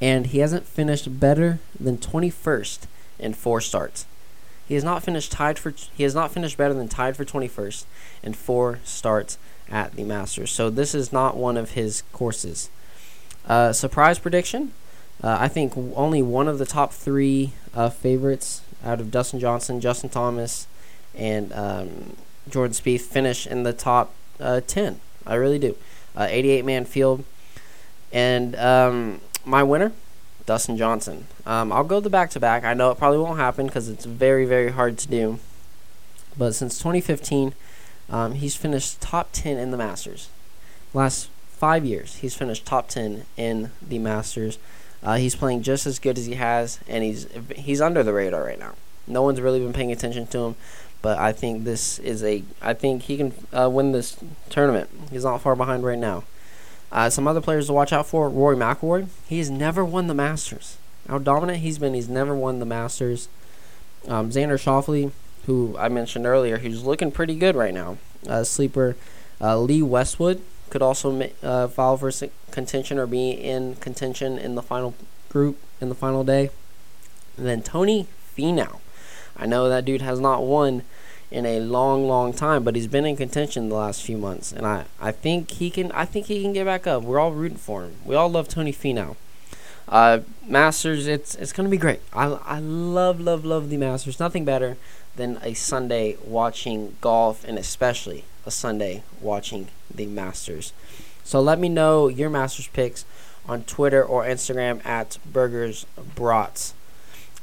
and 0.00 0.28
he 0.28 0.38
hasn't 0.38 0.66
finished 0.66 1.20
better 1.20 1.58
than 1.78 1.98
21st 1.98 2.86
in 3.18 3.34
four 3.34 3.60
starts. 3.60 4.06
He 4.66 4.76
has 4.76 4.84
not 4.84 5.02
finished 5.02 5.30
tied 5.30 5.58
for. 5.58 5.74
He 5.94 6.04
has 6.04 6.14
not 6.14 6.32
finished 6.32 6.56
better 6.56 6.72
than 6.72 6.88
tied 6.88 7.18
for 7.18 7.26
21st 7.26 7.84
in 8.22 8.32
four 8.32 8.78
starts 8.82 9.36
at 9.68 9.92
the 9.92 10.04
Masters. 10.04 10.50
So 10.50 10.70
this 10.70 10.94
is 10.94 11.12
not 11.12 11.36
one 11.36 11.58
of 11.58 11.72
his 11.72 12.02
courses. 12.12 12.70
Uh, 13.46 13.72
surprise 13.72 14.18
prediction: 14.18 14.72
Uh, 15.22 15.36
I 15.40 15.48
think 15.48 15.74
only 15.76 16.22
one 16.22 16.48
of 16.48 16.58
the 16.58 16.66
top 16.66 16.92
three 16.92 17.52
uh, 17.74 17.90
favorites 17.90 18.62
out 18.84 19.00
of 19.00 19.10
Dustin 19.10 19.40
Johnson, 19.40 19.80
Justin 19.80 20.10
Thomas, 20.10 20.66
and 21.14 21.52
um, 21.52 22.16
Jordan 22.48 22.74
Spieth 22.74 23.02
finish 23.02 23.46
in 23.46 23.62
the 23.62 23.72
top 23.72 24.12
uh, 24.38 24.60
10. 24.66 25.00
I 25.26 25.34
really 25.34 25.58
do. 25.58 25.76
Uh, 26.16 26.26
88 26.28 26.64
man 26.64 26.84
field. 26.84 27.24
And 28.12 28.56
um, 28.56 29.20
my 29.44 29.62
winner, 29.62 29.92
Dustin 30.46 30.76
Johnson. 30.76 31.26
Um, 31.46 31.72
I'll 31.72 31.84
go 31.84 32.00
the 32.00 32.10
back 32.10 32.30
to 32.30 32.40
back. 32.40 32.64
I 32.64 32.74
know 32.74 32.90
it 32.90 32.98
probably 32.98 33.18
won't 33.18 33.38
happen 33.38 33.66
because 33.66 33.88
it's 33.88 34.04
very, 34.04 34.46
very 34.46 34.72
hard 34.72 34.98
to 34.98 35.08
do. 35.08 35.38
But 36.36 36.54
since 36.54 36.78
2015, 36.78 37.54
um, 38.08 38.32
he's 38.32 38.56
finished 38.56 39.00
top 39.00 39.28
10 39.32 39.58
in 39.58 39.70
the 39.70 39.76
Masters. 39.76 40.28
Last 40.92 41.28
five 41.60 41.84
years, 41.84 42.16
he's 42.16 42.34
finished 42.34 42.64
top 42.64 42.88
10 42.88 43.26
in 43.36 43.70
the 43.86 43.98
Masters. 43.98 44.58
Uh, 45.02 45.16
he's 45.16 45.34
playing 45.34 45.62
just 45.62 45.86
as 45.86 45.98
good 45.98 46.16
as 46.16 46.24
he 46.24 46.34
has, 46.34 46.80
and 46.88 47.04
he's 47.04 47.26
he's 47.54 47.80
under 47.80 48.02
the 48.02 48.12
radar 48.12 48.42
right 48.44 48.58
now. 48.58 48.74
No 49.06 49.22
one's 49.22 49.40
really 49.40 49.60
been 49.60 49.72
paying 49.72 49.92
attention 49.92 50.26
to 50.28 50.38
him, 50.38 50.56
but 51.02 51.18
I 51.18 51.32
think 51.32 51.64
this 51.64 51.98
is 51.98 52.22
a. 52.22 52.42
I 52.60 52.74
think 52.74 53.02
he 53.02 53.16
can 53.16 53.32
uh, 53.52 53.70
win 53.70 53.92
this 53.92 54.16
tournament. 54.48 54.90
He's 55.10 55.24
not 55.24 55.40
far 55.40 55.56
behind 55.56 55.84
right 55.84 55.98
now. 55.98 56.24
Uh, 56.92 57.08
some 57.08 57.28
other 57.28 57.40
players 57.40 57.66
to 57.68 57.72
watch 57.72 57.92
out 57.92 58.06
for: 58.06 58.28
Rory 58.28 58.56
McIlroy. 58.56 59.08
He's 59.26 59.50
never 59.50 59.84
won 59.84 60.06
the 60.06 60.14
Masters. 60.14 60.76
How 61.08 61.18
dominant 61.18 61.60
he's 61.60 61.78
been, 61.78 61.94
he's 61.94 62.08
never 62.08 62.34
won 62.34 62.58
the 62.58 62.66
Masters. 62.66 63.28
Um, 64.06 64.30
Xander 64.30 64.58
Schauffele, 64.58 65.12
who 65.46 65.76
I 65.78 65.88
mentioned 65.88 66.26
earlier, 66.26 66.58
he's 66.58 66.82
looking 66.82 67.10
pretty 67.10 67.36
good 67.36 67.56
right 67.56 67.74
now. 67.74 67.96
Uh, 68.28 68.44
sleeper 68.44 68.96
uh, 69.40 69.58
Lee 69.58 69.82
Westwood 69.82 70.42
could 70.70 70.82
also 70.82 71.30
uh, 71.42 71.68
file 71.68 71.96
for 71.96 72.10
contention 72.50 72.98
or 72.98 73.06
be 73.06 73.30
in 73.30 73.74
contention 73.76 74.38
in 74.38 74.54
the 74.54 74.62
final 74.62 74.94
group 75.28 75.58
in 75.80 75.88
the 75.88 75.94
final 75.94 76.24
day. 76.24 76.50
And 77.36 77.46
then 77.46 77.62
Tony 77.62 78.06
Finau. 78.36 78.78
I 79.36 79.46
know 79.46 79.68
that 79.68 79.84
dude 79.84 80.02
has 80.02 80.20
not 80.20 80.42
won 80.42 80.82
in 81.30 81.46
a 81.46 81.60
long, 81.60 82.08
long 82.08 82.32
time, 82.32 82.64
but 82.64 82.74
he's 82.74 82.86
been 82.86 83.06
in 83.06 83.16
contention 83.16 83.68
the 83.68 83.76
last 83.76 84.02
few 84.02 84.18
months, 84.18 84.52
and 84.52 84.66
I, 84.66 84.84
I 85.00 85.12
think 85.12 85.52
he 85.52 85.70
can 85.70 85.92
I 85.92 86.04
think 86.04 86.26
he 86.26 86.42
can 86.42 86.52
get 86.52 86.66
back 86.66 86.86
up. 86.86 87.02
We're 87.02 87.20
all 87.20 87.32
rooting 87.32 87.58
for 87.58 87.84
him. 87.84 87.94
We 88.04 88.14
all 88.16 88.28
love 88.28 88.48
Tony 88.48 88.72
Finau. 88.72 89.16
Uh, 89.90 90.20
Masters, 90.46 91.08
it's 91.08 91.34
it's 91.34 91.52
gonna 91.52 91.68
be 91.68 91.76
great. 91.76 91.98
I, 92.12 92.26
I 92.26 92.60
love 92.60 93.20
love 93.20 93.44
love 93.44 93.70
the 93.70 93.76
Masters. 93.76 94.20
Nothing 94.20 94.44
better 94.44 94.76
than 95.16 95.40
a 95.42 95.54
Sunday 95.54 96.16
watching 96.24 96.96
golf, 97.00 97.44
and 97.44 97.58
especially 97.58 98.24
a 98.46 98.52
Sunday 98.52 99.02
watching 99.20 99.66
the 99.92 100.06
Masters. 100.06 100.72
So 101.24 101.40
let 101.40 101.58
me 101.58 101.68
know 101.68 102.06
your 102.06 102.30
Masters 102.30 102.68
picks 102.68 103.04
on 103.48 103.64
Twitter 103.64 104.02
or 104.02 104.24
Instagram 104.24 104.84
at 104.86 105.18
Burgers 105.26 105.86
Brats. 106.14 106.72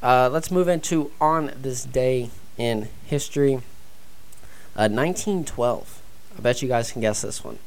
Uh, 0.02 0.30
let's 0.32 0.50
move 0.50 0.70
into 0.70 1.12
on 1.20 1.52
this 1.62 1.84
day 1.84 2.30
in 2.58 2.88
history. 3.06 3.56
Uh, 4.76 4.88
1912. 4.88 6.02
I 6.38 6.42
bet 6.42 6.62
you 6.62 6.68
guys 6.68 6.92
can 6.92 7.02
guess 7.02 7.24
this 7.24 7.44
one. 7.44 7.60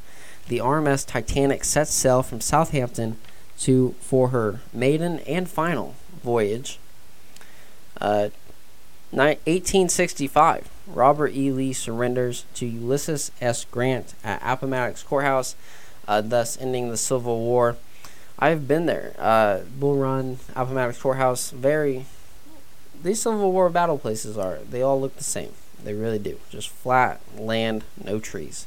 The 0.48 0.58
RMS 0.58 1.06
Titanic 1.06 1.64
sets 1.64 1.92
sail 1.92 2.22
from 2.22 2.40
Southampton 2.40 3.16
to 3.60 3.94
for 4.00 4.28
her 4.28 4.60
maiden 4.72 5.20
and 5.20 5.48
final 5.48 5.94
voyage. 6.22 6.78
Uh, 8.00 8.30
1865. 9.10 10.68
Robert 10.86 11.32
E. 11.34 11.50
Lee 11.50 11.72
surrenders 11.72 12.44
to 12.54 12.66
Ulysses 12.66 13.30
S. 13.40 13.64
Grant 13.64 14.14
at 14.24 14.40
Appomattox 14.44 15.02
Courthouse, 15.02 15.54
uh, 16.08 16.20
thus 16.20 16.60
ending 16.60 16.90
the 16.90 16.96
Civil 16.96 17.40
War. 17.40 17.76
I've 18.38 18.66
been 18.66 18.86
there. 18.86 19.14
Uh, 19.18 19.60
Bull 19.78 19.96
Run, 19.96 20.38
Appomattox 20.56 21.00
Courthouse, 21.00 21.50
very. 21.50 22.06
These 23.02 23.22
Civil 23.22 23.52
War 23.52 23.68
battle 23.68 23.98
places 23.98 24.36
are. 24.36 24.58
They 24.68 24.82
all 24.82 25.00
look 25.00 25.16
the 25.16 25.24
same. 25.24 25.52
They 25.82 25.94
really 25.94 26.18
do. 26.18 26.38
Just 26.50 26.68
flat 26.68 27.20
land, 27.36 27.84
no 28.02 28.18
trees. 28.18 28.66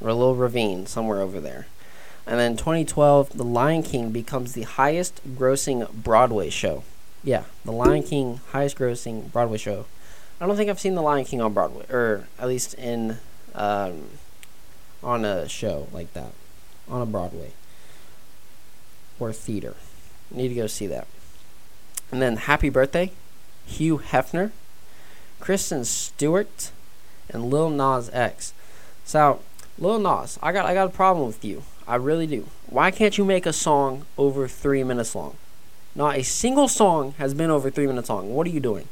Or 0.00 0.08
a 0.08 0.14
little 0.14 0.36
ravine 0.36 0.86
somewhere 0.86 1.20
over 1.20 1.40
there. 1.40 1.66
And 2.30 2.38
then 2.38 2.56
2012, 2.56 3.36
The 3.36 3.42
Lion 3.42 3.82
King 3.82 4.12
becomes 4.12 4.52
the 4.52 4.62
highest 4.62 5.20
grossing 5.36 5.92
Broadway 5.92 6.48
show. 6.48 6.84
Yeah, 7.24 7.42
The 7.64 7.72
Lion 7.72 8.04
King, 8.04 8.40
highest 8.52 8.78
grossing 8.78 9.32
Broadway 9.32 9.58
show. 9.58 9.86
I 10.40 10.46
don't 10.46 10.56
think 10.56 10.70
I've 10.70 10.78
seen 10.78 10.94
The 10.94 11.02
Lion 11.02 11.24
King 11.24 11.40
on 11.40 11.52
Broadway, 11.52 11.86
or 11.90 12.28
at 12.38 12.46
least 12.46 12.74
in 12.74 13.18
um, 13.52 14.04
on 15.02 15.24
a 15.24 15.48
show 15.48 15.88
like 15.92 16.12
that, 16.14 16.30
on 16.88 17.02
a 17.02 17.06
Broadway 17.06 17.50
or 19.18 19.32
theater. 19.32 19.74
Need 20.30 20.50
to 20.50 20.54
go 20.54 20.68
see 20.68 20.86
that. 20.86 21.08
And 22.12 22.22
then 22.22 22.36
Happy 22.36 22.68
Birthday, 22.68 23.10
Hugh 23.66 23.98
Hefner, 23.98 24.52
Kristen 25.40 25.84
Stewart, 25.84 26.70
and 27.28 27.50
Lil 27.50 27.70
Nas 27.70 28.08
X. 28.12 28.52
So, 29.04 29.40
Lil 29.78 29.98
Nas, 29.98 30.38
I 30.40 30.52
got 30.52 30.64
I 30.64 30.74
got 30.74 30.86
a 30.86 30.90
problem 30.90 31.26
with 31.26 31.44
you. 31.44 31.64
I 31.90 31.96
really 31.96 32.28
do. 32.28 32.46
Why 32.68 32.92
can't 32.92 33.18
you 33.18 33.24
make 33.24 33.46
a 33.46 33.52
song 33.52 34.06
over 34.16 34.46
three 34.46 34.84
minutes 34.84 35.16
long? 35.16 35.36
Not 35.96 36.16
a 36.16 36.22
single 36.22 36.68
song 36.68 37.14
has 37.18 37.34
been 37.34 37.50
over 37.50 37.68
three 37.68 37.88
minutes 37.88 38.08
long. 38.08 38.32
What 38.32 38.46
are 38.46 38.50
you 38.50 38.60
doing? 38.60 38.86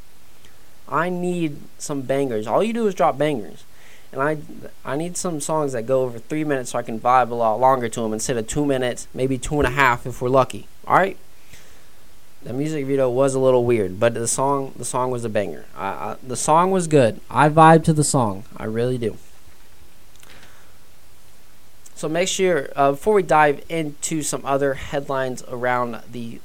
I 0.89 1.07
need 1.07 1.61
some 1.77 2.01
bangers. 2.01 2.45
All 2.45 2.61
you 2.61 2.73
do 2.73 2.87
is 2.87 2.93
drop 2.93 3.17
bangers. 3.17 3.63
And 4.11 4.21
I 4.21 4.39
I 4.83 4.97
need 4.97 5.15
some 5.15 5.39
songs 5.39 5.71
that 5.71 5.83
go 5.83 6.01
over 6.01 6.19
three 6.19 6.43
minutes 6.43 6.71
so 6.71 6.79
I 6.79 6.81
can 6.81 6.99
vibe 6.99 7.29
a 7.29 7.35
lot 7.35 7.61
longer 7.61 7.87
to 7.87 8.01
them 8.01 8.11
instead 8.11 8.35
of 8.35 8.47
two 8.47 8.65
minutes, 8.65 9.07
maybe 9.13 9.37
two 9.37 9.55
and 9.59 9.67
a 9.67 9.71
half 9.71 10.05
if 10.05 10.21
we're 10.21 10.27
lucky. 10.27 10.67
All 10.85 10.97
right. 10.97 11.15
The 12.43 12.51
music 12.51 12.85
video 12.85 13.09
was 13.09 13.33
a 13.33 13.39
little 13.39 13.63
weird, 13.63 13.97
but 13.97 14.13
the 14.13 14.27
song 14.27 14.73
the 14.75 14.83
song 14.83 15.09
was 15.09 15.23
a 15.23 15.29
banger. 15.29 15.63
I, 15.73 15.87
I, 15.87 16.15
the 16.21 16.35
song 16.35 16.71
was 16.71 16.87
good. 16.87 17.21
I 17.29 17.47
vibe 17.47 17.85
to 17.85 17.93
the 17.93 18.03
song. 18.03 18.43
I 18.57 18.65
really 18.65 18.97
do. 18.97 19.17
So 21.99 22.07
make 22.07 22.29
sure, 22.29 22.69
uh, 22.77 22.91
before 22.91 23.13
we 23.13 23.23
dive 23.23 23.61
into 23.67 24.21
some 24.21 24.45
other 24.45 24.75
headlines 24.75 25.43
around 25.49 26.01
the 26.09 26.39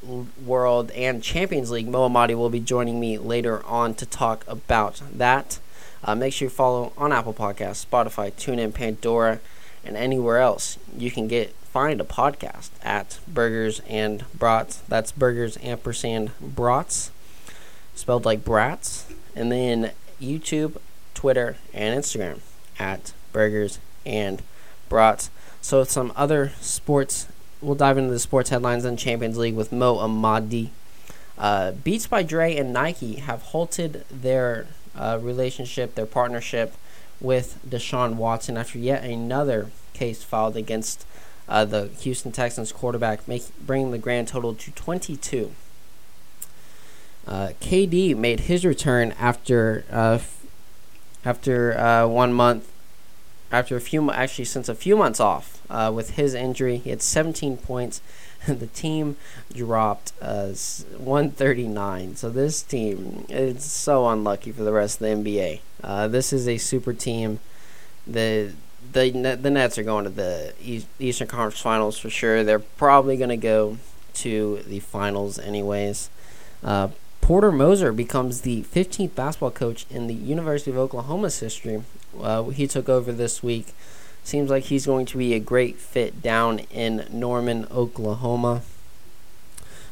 world 0.44 0.90
and 0.90 1.23
Champions 1.23 1.70
League, 1.70 1.87
Moe 1.87 2.08
Ahmadi 2.08 2.34
will 2.34 2.50
be 2.50 2.58
joining 2.58 2.99
me 2.99 3.18
later 3.18 3.64
on 3.64 3.94
to 3.94 4.04
talk 4.04 4.44
about 4.49 5.00
that. 5.14 5.61
Uh, 6.02 6.16
make 6.16 6.32
sure 6.32 6.46
you 6.46 6.50
follow 6.50 6.92
on 6.99 7.12
Apple 7.12 7.32
Podcasts, 7.32 7.87
Spotify, 7.87 8.32
TuneIn, 8.32 8.75
Pandora, 8.75 9.38
and 9.84 9.96
anywhere 9.96 10.38
else 10.38 10.76
you 10.99 11.12
can 11.12 11.28
get 11.28 11.54
find 11.54 12.00
a 12.00 12.04
podcast 12.04 12.70
at 12.82 13.20
Burgers 13.28 13.80
and 13.88 14.25
Brats. 14.37 14.78
That's 14.88 15.12
Burgers 15.12 15.56
ampersand 15.62 16.32
Brats, 16.40 17.12
spelled 17.94 18.25
like 18.25 18.44
brats. 18.44 19.06
And 19.37 19.52
then 19.52 19.92
YouTube, 20.20 20.78
Twitter, 21.14 21.58
and 21.73 21.96
Instagram 21.96 22.40
at 22.76 23.12
Burgers 23.32 23.78
and 24.04 24.42
Brats. 24.88 25.30
So 25.64 25.83
some 25.85 26.12
other 26.14 26.52
sports. 26.61 27.26
We'll 27.62 27.75
dive 27.75 27.97
into 27.97 28.12
the 28.12 28.18
sports 28.18 28.50
headlines 28.50 28.85
and 28.85 28.99
Champions 28.99 29.38
League 29.38 29.54
with 29.54 29.73
Moe 29.73 29.97
Ahmadi. 29.97 30.68
Uh, 31.38 31.73
Beats 31.73 32.06
by 32.06 32.23
Dre 32.23 32.54
and 32.54 32.71
Nike 32.71 33.14
have 33.14 33.40
halted 33.40 34.04
their 34.11 34.66
uh, 34.94 35.18
relationship, 35.23 35.94
their 35.94 36.04
partnership 36.04 36.75
with 37.18 37.59
Deshaun 37.66 38.16
Watson 38.16 38.59
after 38.59 38.78
yet 38.78 39.04
another 39.04 39.71
case 39.94 40.23
filed 40.23 40.54
against 40.54 41.06
uh, 41.49 41.64
the 41.64 41.87
Houston 42.00 42.30
Texans 42.30 42.71
quarterback, 42.71 43.26
make, 43.26 43.44
bringing 43.59 43.90
the 43.90 43.97
grand 43.97 44.28
total 44.28 44.54
to 44.54 44.71
22. 44.73 45.52
Uh, 47.26 47.49
KD 47.62 48.14
made 48.14 48.40
his 48.40 48.66
return 48.66 49.12
after 49.12 49.87
uh, 49.90 50.16
f- 50.16 50.44
after 51.25 51.78
uh, 51.78 52.06
one 52.06 52.35
month 52.35 52.71
after 53.50 53.76
a 53.76 53.80
few 53.80 54.11
actually 54.11 54.44
since 54.44 54.68
a 54.68 54.75
few 54.75 54.94
months 54.94 55.21
off 55.21 55.53
uh, 55.71 55.92
with 55.94 56.11
his 56.11 56.35
injury. 56.35 56.78
He 56.78 56.90
had 56.90 57.02
17 57.02 57.56
points. 57.59 58.00
the 58.47 58.66
team 58.68 59.16
dropped 59.52 60.12
uh, 60.21 60.49
139. 60.49 62.16
So 62.16 62.30
this 62.30 62.62
team 62.62 63.26
is 63.28 63.62
so 63.64 64.09
unlucky 64.09 64.52
for 64.52 64.62
the 64.62 64.73
rest 64.73 65.00
of 65.00 65.06
the 65.06 65.30
NBA. 65.30 65.61
Uh, 65.83 66.09
this 66.09 66.33
is 66.33 66.49
a 66.49 66.59
super 66.59 66.92
team. 66.92 67.40
The 68.06 68.52
the 68.92 69.11
the 69.40 69.50
Nets 69.50 69.78
are 69.78 69.83
going 69.83 70.04
to 70.04 70.11
the 70.11 70.52
Eastern 70.99 71.26
Conference 71.26 71.61
Finals 71.61 71.99
for 71.99 72.11
sure. 72.11 72.44
They're 72.44 72.59
probably 72.59 73.16
going 73.16 73.30
to 73.30 73.37
go 73.37 73.78
to 74.14 74.62
the 74.66 74.80
finals 74.80 75.38
anyways. 75.38 76.11
Uh, 76.62 76.88
Porter 77.21 77.50
Moser 77.50 77.92
becomes 77.92 78.42
the 78.42 78.62
15th 78.64 79.14
basketball 79.14 79.50
coach 79.50 79.87
in 79.88 80.06
the 80.06 80.14
University 80.14 80.71
of 80.71 80.76
Oklahoma's 80.76 81.40
history. 81.40 81.83
Uh, 82.21 82.44
he 82.44 82.66
took 82.66 82.88
over 82.88 83.12
this 83.12 83.42
week. 83.42 83.75
Seems 84.24 84.50
like 84.50 84.64
he's 84.64 84.86
going 84.86 85.06
to 85.06 85.18
be 85.18 85.34
a 85.34 85.38
great 85.38 85.76
fit 85.76 86.22
down 86.22 86.60
in 86.70 87.06
Norman, 87.12 87.66
Oklahoma. 87.70 88.62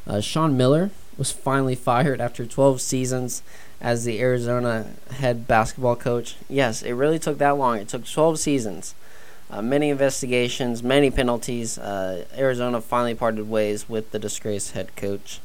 Uh, 0.06 0.20
Sean 0.20 0.56
Miller 0.56 0.90
was 1.16 1.30
finally 1.30 1.74
fired 1.74 2.20
after 2.20 2.46
12 2.46 2.80
seasons 2.80 3.42
as 3.80 4.04
the 4.04 4.20
Arizona 4.20 4.86
head 5.10 5.46
basketball 5.46 5.96
coach. 5.96 6.36
Yes, 6.48 6.82
it 6.82 6.92
really 6.92 7.18
took 7.18 7.38
that 7.38 7.58
long. 7.58 7.78
It 7.78 7.88
took 7.88 8.06
12 8.06 8.38
seasons. 8.38 8.94
Uh, 9.50 9.60
many 9.60 9.90
investigations, 9.90 10.82
many 10.82 11.10
penalties. 11.10 11.76
Uh, 11.76 12.24
Arizona 12.36 12.80
finally 12.80 13.14
parted 13.14 13.50
ways 13.50 13.86
with 13.86 14.10
the 14.12 14.18
disgraced 14.18 14.72
head 14.72 14.96
coach. 14.96 15.40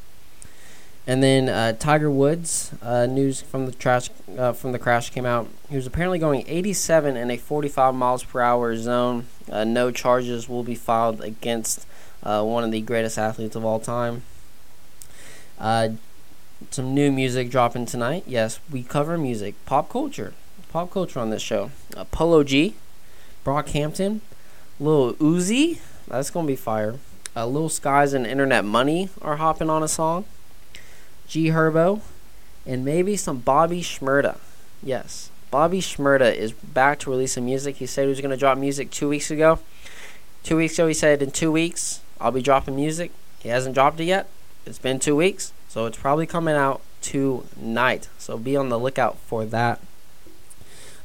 And 1.07 1.23
then 1.23 1.47
uh, 1.47 1.71
Tiger 1.71 2.11
Woods 2.11 2.73
uh, 2.81 3.05
news 3.05 3.41
from 3.41 3.65
the 3.65 3.71
trash 3.71 4.09
uh, 4.37 4.51
from 4.51 4.73
the 4.73 4.79
crash 4.79 5.09
came 5.09 5.25
out. 5.25 5.47
He 5.69 5.77
was 5.77 5.87
apparently 5.87 6.19
going 6.19 6.43
87 6.47 7.15
in 7.15 7.31
a 7.31 7.37
45 7.37 7.95
miles 7.95 8.23
per 8.25 8.41
hour 8.41 8.75
zone. 8.75 9.25
Uh, 9.49 9.63
no 9.63 9.89
charges 9.89 10.49
will 10.49 10.63
be 10.63 10.75
filed 10.75 11.21
against 11.21 11.87
one 12.21 12.65
of 12.65 12.71
the 12.71 12.81
greatest 12.81 13.17
athletes 13.17 13.55
of 13.55 13.63
all 13.63 13.79
time. 13.79 14.23
some 15.59 16.93
new 16.93 17.09
music 17.09 17.49
dropping 17.49 17.85
tonight. 17.85 18.25
Yes, 18.27 18.59
we 18.69 18.83
cover 18.83 19.17
music, 19.17 19.55
pop 19.65 19.89
culture, 19.89 20.33
pop 20.73 20.91
culture 20.91 21.21
on 21.21 21.29
this 21.29 21.41
show. 21.41 21.71
Polo 22.11 22.43
G 22.43 22.75
Brockhampton, 23.47 24.19
Lil 24.77 25.13
Uzi, 25.13 25.79
that's 26.09 26.29
gonna 26.29 26.45
be 26.45 26.57
fire. 26.57 26.95
Uh, 27.33 27.45
Lil 27.45 27.69
Skies 27.69 28.11
and 28.11 28.27
Internet 28.27 28.65
Money 28.65 29.07
are 29.21 29.37
hopping 29.37 29.69
on 29.69 29.81
a 29.83 29.87
song. 29.87 30.25
G 31.27 31.47
Herbo, 31.47 32.01
and 32.65 32.83
maybe 32.83 33.15
some 33.15 33.39
Bobby 33.39 33.81
Shmurda. 33.81 34.37
Yes, 34.81 35.29
Bobby 35.51 35.81
Shmurda 35.81 36.33
is 36.35 36.51
back 36.51 36.99
to 36.99 37.09
release 37.09 37.33
some 37.33 37.45
music. 37.45 37.77
He 37.77 37.85
said 37.85 38.03
he 38.03 38.09
was 38.09 38.21
gonna 38.21 38.37
drop 38.37 38.57
music 38.57 38.91
two 38.91 39.09
weeks 39.09 39.31
ago. 39.31 39.59
Two 40.43 40.57
weeks 40.57 40.75
ago, 40.75 40.87
he 40.87 40.93
said 40.93 41.21
in 41.21 41.31
two 41.31 41.51
weeks 41.51 42.01
I'll 42.19 42.31
be 42.31 42.41
dropping 42.41 42.75
music. 42.75 43.11
He 43.39 43.49
hasn't 43.49 43.75
dropped 43.75 43.99
it 43.99 44.05
yet. 44.05 44.27
It's 44.65 44.79
been 44.79 44.99
two 44.99 45.15
weeks, 45.15 45.53
so 45.69 45.85
it's 45.85 45.97
probably 45.97 46.25
coming 46.25 46.55
out 46.55 46.81
tonight. 47.01 48.09
So 48.17 48.37
be 48.37 48.55
on 48.57 48.69
the 48.69 48.79
lookout 48.79 49.17
for 49.19 49.45
that. 49.45 49.79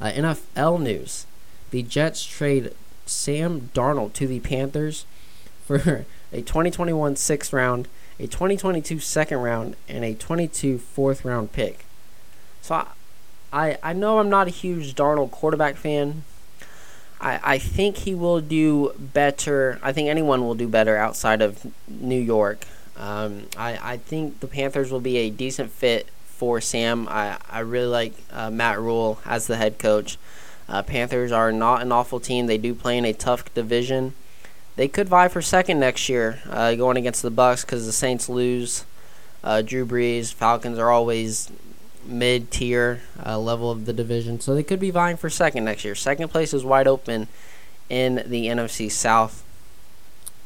Uh, 0.01 0.11
NFL 0.11 0.81
news 0.81 1.27
the 1.73 1.83
Jets 1.83 2.25
trade 2.25 2.73
Sam 3.07 3.71
Darnold 3.75 4.13
to 4.15 4.27
the 4.29 4.41
Panthers 4.41 5.05
for 5.67 5.77
a 6.33 6.43
2021 6.43 7.17
sixth 7.17 7.53
round, 7.53 7.89
a 8.23 8.29
2022 8.29 9.01
second 9.01 9.39
round, 9.39 9.75
and 9.89 10.05
a 10.05 10.15
22 10.15 10.79
fourth 10.79 11.25
round 11.25 11.53
pick. 11.53 11.85
So 12.61 12.87
I, 13.53 13.79
I, 13.83 13.93
know 13.93 14.21
I'm 14.21 14.31
not 14.31 14.47
a 14.47 14.51
huge 14.51 14.95
Darnold 14.95 15.33
quarterback 15.33 15.75
fan. 15.75 16.23
I, 17.21 17.41
I 17.43 17.59
think 17.59 17.99
he 17.99 18.15
will 18.15 18.41
do 18.41 18.93
better. 18.97 19.81
I 19.83 19.93
think 19.93 20.09
anyone 20.09 20.43
will 20.43 20.55
do 20.55 20.69
better 20.69 20.97
outside 20.97 21.43
of 21.43 21.67
New 21.89 22.21
York. 22.21 22.65
Um, 22.97 23.49
I, 23.57 23.79
I 23.83 23.97
think 23.97 24.39
the 24.39 24.47
Panthers 24.47 24.93
will 24.93 25.01
be 25.01 25.17
a 25.17 25.29
decent 25.29 25.73
fit 25.73 26.09
for 26.25 26.61
Sam. 26.61 27.09
I, 27.11 27.39
I 27.51 27.59
really 27.61 27.87
like 27.87 28.15
uh, 28.33 28.51
Matt 28.51 28.79
Rhule 28.79 29.19
as 29.27 29.49
the 29.49 29.57
head 29.57 29.81
coach. 29.81 30.17
Uh, 30.69 30.83
Panthers 30.83 31.33
are 31.33 31.51
not 31.51 31.83
an 31.83 31.91
awful 31.91 32.21
team. 32.21 32.47
They 32.47 32.59
do 32.59 32.73
play 32.73 32.97
in 32.99 33.05
a 33.05 33.13
tough 33.13 33.53
division. 33.53 34.15
They 34.77 34.89
could 34.89 35.09
vie 35.09 35.29
for 35.29 35.43
second 35.43 35.81
next 35.81 36.09
year, 36.09 36.41
uh, 36.49 36.75
going 36.75 36.97
against 36.97 37.23
the 37.23 37.31
Bucs 37.31 37.63
because 37.63 37.87
the 37.87 37.93
Saints 37.93 38.29
lose. 38.29 38.85
Uh, 39.45 39.61
Drew 39.61 39.85
Brees, 39.85 40.33
Falcons 40.33 40.79
are 40.79 40.91
always 40.91 41.51
mid-tier 42.05 43.03
uh, 43.25 43.39
level 43.39 43.71
of 43.71 43.87
the 43.87 43.93
division, 43.93 44.41
so 44.41 44.55
they 44.55 44.63
could 44.63 44.81
be 44.81 44.91
vying 44.91 45.17
for 45.17 45.29
second 45.29 45.65
next 45.65 45.85
year. 45.85 45.95
Second 45.95 46.29
place 46.29 46.55
is 46.55 46.65
wide 46.65 46.87
open 46.87 47.29
in 47.89 48.23
the 48.27 48.47
NFC 48.47 48.91
South. 48.91 49.45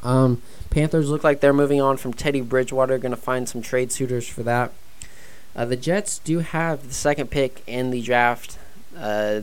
Um, 0.03 0.43
Panthers 0.71 1.09
look 1.09 1.25
like 1.25 1.41
they're 1.41 1.53
moving 1.53 1.81
on 1.81 1.97
from 1.97 2.13
Teddy 2.13 2.41
Bridgewater. 2.41 2.99
Going 2.99 3.11
to 3.11 3.17
find 3.17 3.49
some 3.49 3.63
trade 3.63 3.93
suitors 3.93 4.29
for 4.29 4.43
that. 4.43 4.73
Uh, 5.55 5.65
the 5.65 5.77
Jets 5.77 6.19
do 6.19 6.41
have 6.41 6.89
the 6.89 6.95
second 6.95 7.31
pick 7.31 7.63
in 7.67 7.91
the 7.91 8.03
draft. 8.03 8.59
Uh, 8.97 9.41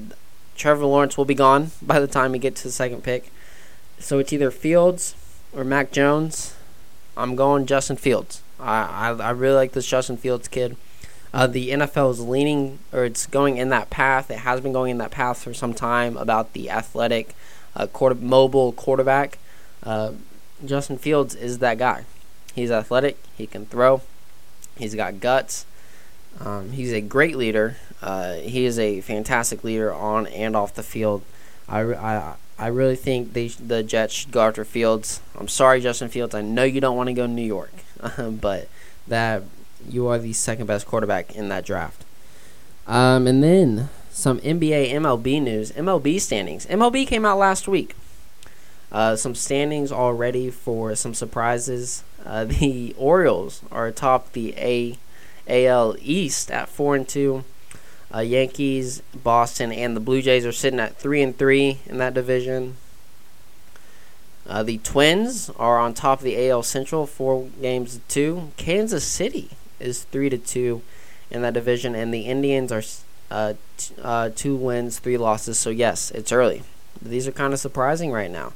Trevor 0.56 0.86
Lawrence 0.86 1.18
will 1.18 1.26
be 1.26 1.34
gone 1.36 1.72
by 1.82 2.00
the 2.00 2.08
time 2.08 2.32
we 2.32 2.40
get 2.40 2.56
to 2.58 2.64
the 2.64 2.72
second 2.72 3.04
pick. 3.04 3.32
So 4.00 4.20
it's 4.20 4.34
either 4.34 4.52
Fields 4.52 5.16
or 5.56 5.64
Mac 5.64 5.92
Jones. 5.92 6.56
I'm 7.16 7.36
going 7.36 7.66
Justin 7.66 7.98
Fields. 7.98 8.42
I, 8.60 9.10
I, 9.10 9.10
I 9.12 9.30
really 9.32 9.56
like 9.56 9.74
this 9.74 9.88
Justin 9.88 10.18
Fields 10.18 10.48
kid. 10.48 10.76
Uh, 11.34 11.48
the 11.48 11.70
NFL 11.72 12.12
is 12.12 12.20
leaning, 12.20 12.80
or 12.92 13.06
it's 13.06 13.26
going 13.26 13.58
in 13.58 13.70
that 13.70 13.90
path. 13.90 14.30
It 14.30 14.40
has 14.40 14.62
been 14.62 14.74
going 14.74 14.92
in 14.92 14.98
that 15.00 15.12
path 15.12 15.42
for 15.42 15.54
some 15.54 15.74
time 15.74 16.16
about 16.16 16.54
the 16.54 16.70
athletic, 16.70 17.34
uh, 17.76 17.88
quarter, 17.88 18.16
mobile 18.16 18.72
quarterback. 18.72 19.40
Uh, 19.82 20.12
Justin 20.64 20.98
Fields 20.98 21.34
is 21.34 21.60
that 21.60 21.78
guy. 21.80 22.06
He's 22.54 22.70
athletic. 22.70 23.18
He 23.36 23.48
can 23.48 23.66
throw. 23.66 24.02
He's 24.78 24.94
got 24.94 25.20
guts. 25.20 25.66
Um, 26.40 26.72
he's 26.72 26.94
a 26.94 27.02
great 27.02 27.36
leader. 27.36 27.78
Uh, 28.02 28.36
he 28.36 28.66
is 28.66 28.78
a 28.78 29.02
fantastic 29.02 29.64
leader 29.64 29.94
on 29.94 30.28
and 30.28 30.56
off 30.56 30.74
the 30.74 30.84
field. 30.84 31.24
I, 31.68 31.82
I, 31.82 32.36
I 32.64 32.68
really 32.68 32.96
think 32.96 33.34
they, 33.34 33.50
the 33.50 33.84
Jets 33.84 34.14
should 34.14 34.32
go 34.32 34.48
after 34.48 34.64
Fields. 34.64 35.20
I'm 35.38 35.50
sorry, 35.50 35.82
Justin 35.82 36.08
Fields. 36.08 36.34
I 36.34 36.40
know 36.40 36.64
you 36.64 36.80
don't 36.80 36.96
want 36.96 37.08
to 37.08 37.14
go 37.14 37.28
to 37.28 37.32
New 37.32 37.42
York, 37.42 37.74
but 38.18 38.70
that 39.06 39.44
you 39.90 40.08
are 40.08 40.18
the 40.18 40.32
second 40.32 40.68
best 40.68 40.88
quarterback 40.88 41.36
in 41.36 41.50
that 41.50 41.66
draft. 41.66 42.06
Um, 42.88 43.28
and 43.28 43.44
then 43.44 43.90
some 44.12 44.40
NBA 44.40 44.94
MLB 44.94 45.42
news. 45.42 45.74
MLB 45.74 46.22
standings. 46.22 46.66
MLB 46.68 47.06
came 47.06 47.26
out 47.26 47.38
last 47.38 47.68
week. 47.68 47.98
Uh, 48.94 49.18
some 49.18 49.36
standings 49.36 49.92
already 49.92 50.50
for 50.50 50.96
some 50.96 51.14
surprises. 51.14 52.06
Uh, 52.26 52.46
the 52.46 52.96
Orioles 52.98 53.62
are 53.74 53.88
atop 53.88 54.32
the 54.32 54.54
A 54.56 54.98
AL 55.50 55.98
East 56.00 56.50
at 56.50 56.70
four 56.70 56.96
and 56.96 57.10
two. 57.10 57.44
Uh, 58.14 58.20
Yankees, 58.20 59.02
Boston, 59.24 59.72
and 59.72 59.96
the 59.96 60.00
Blue 60.00 60.22
Jays 60.22 60.46
are 60.46 60.52
sitting 60.52 60.80
at 60.80 60.98
three 60.98 61.22
and 61.22 61.36
three 61.36 61.80
in 61.88 61.98
that 61.98 62.14
division. 62.14 62.76
Uh, 64.46 64.62
the 64.62 64.78
Twins 64.80 65.50
are 65.52 65.80
on 65.80 65.94
top 65.94 66.20
of 66.20 66.24
the 66.24 66.50
AL 66.50 66.64
Central, 66.64 67.08
four 67.08 67.48
games 67.62 67.96
to 67.96 68.02
two. 68.08 68.52
Kansas 68.58 69.04
City 69.04 69.50
is 69.80 70.04
three 70.04 70.30
to 70.30 70.38
two 70.38 70.82
in 71.32 71.42
that 71.42 71.54
division, 71.54 71.96
and 71.96 72.14
the 72.14 72.22
Indians 72.22 72.72
are 72.72 72.84
uh, 73.32 73.54
t- 73.78 73.96
uh, 74.02 74.30
two 74.36 74.56
wins, 74.56 75.00
three 75.00 75.18
losses. 75.18 75.58
So 75.58 75.70
yes, 75.70 76.12
it's 76.12 76.32
early. 76.32 76.64
These 77.02 77.28
are 77.28 77.32
kind 77.32 77.54
of 77.54 77.60
surprising 77.60 78.12
right 78.12 78.30
now. 78.30 78.54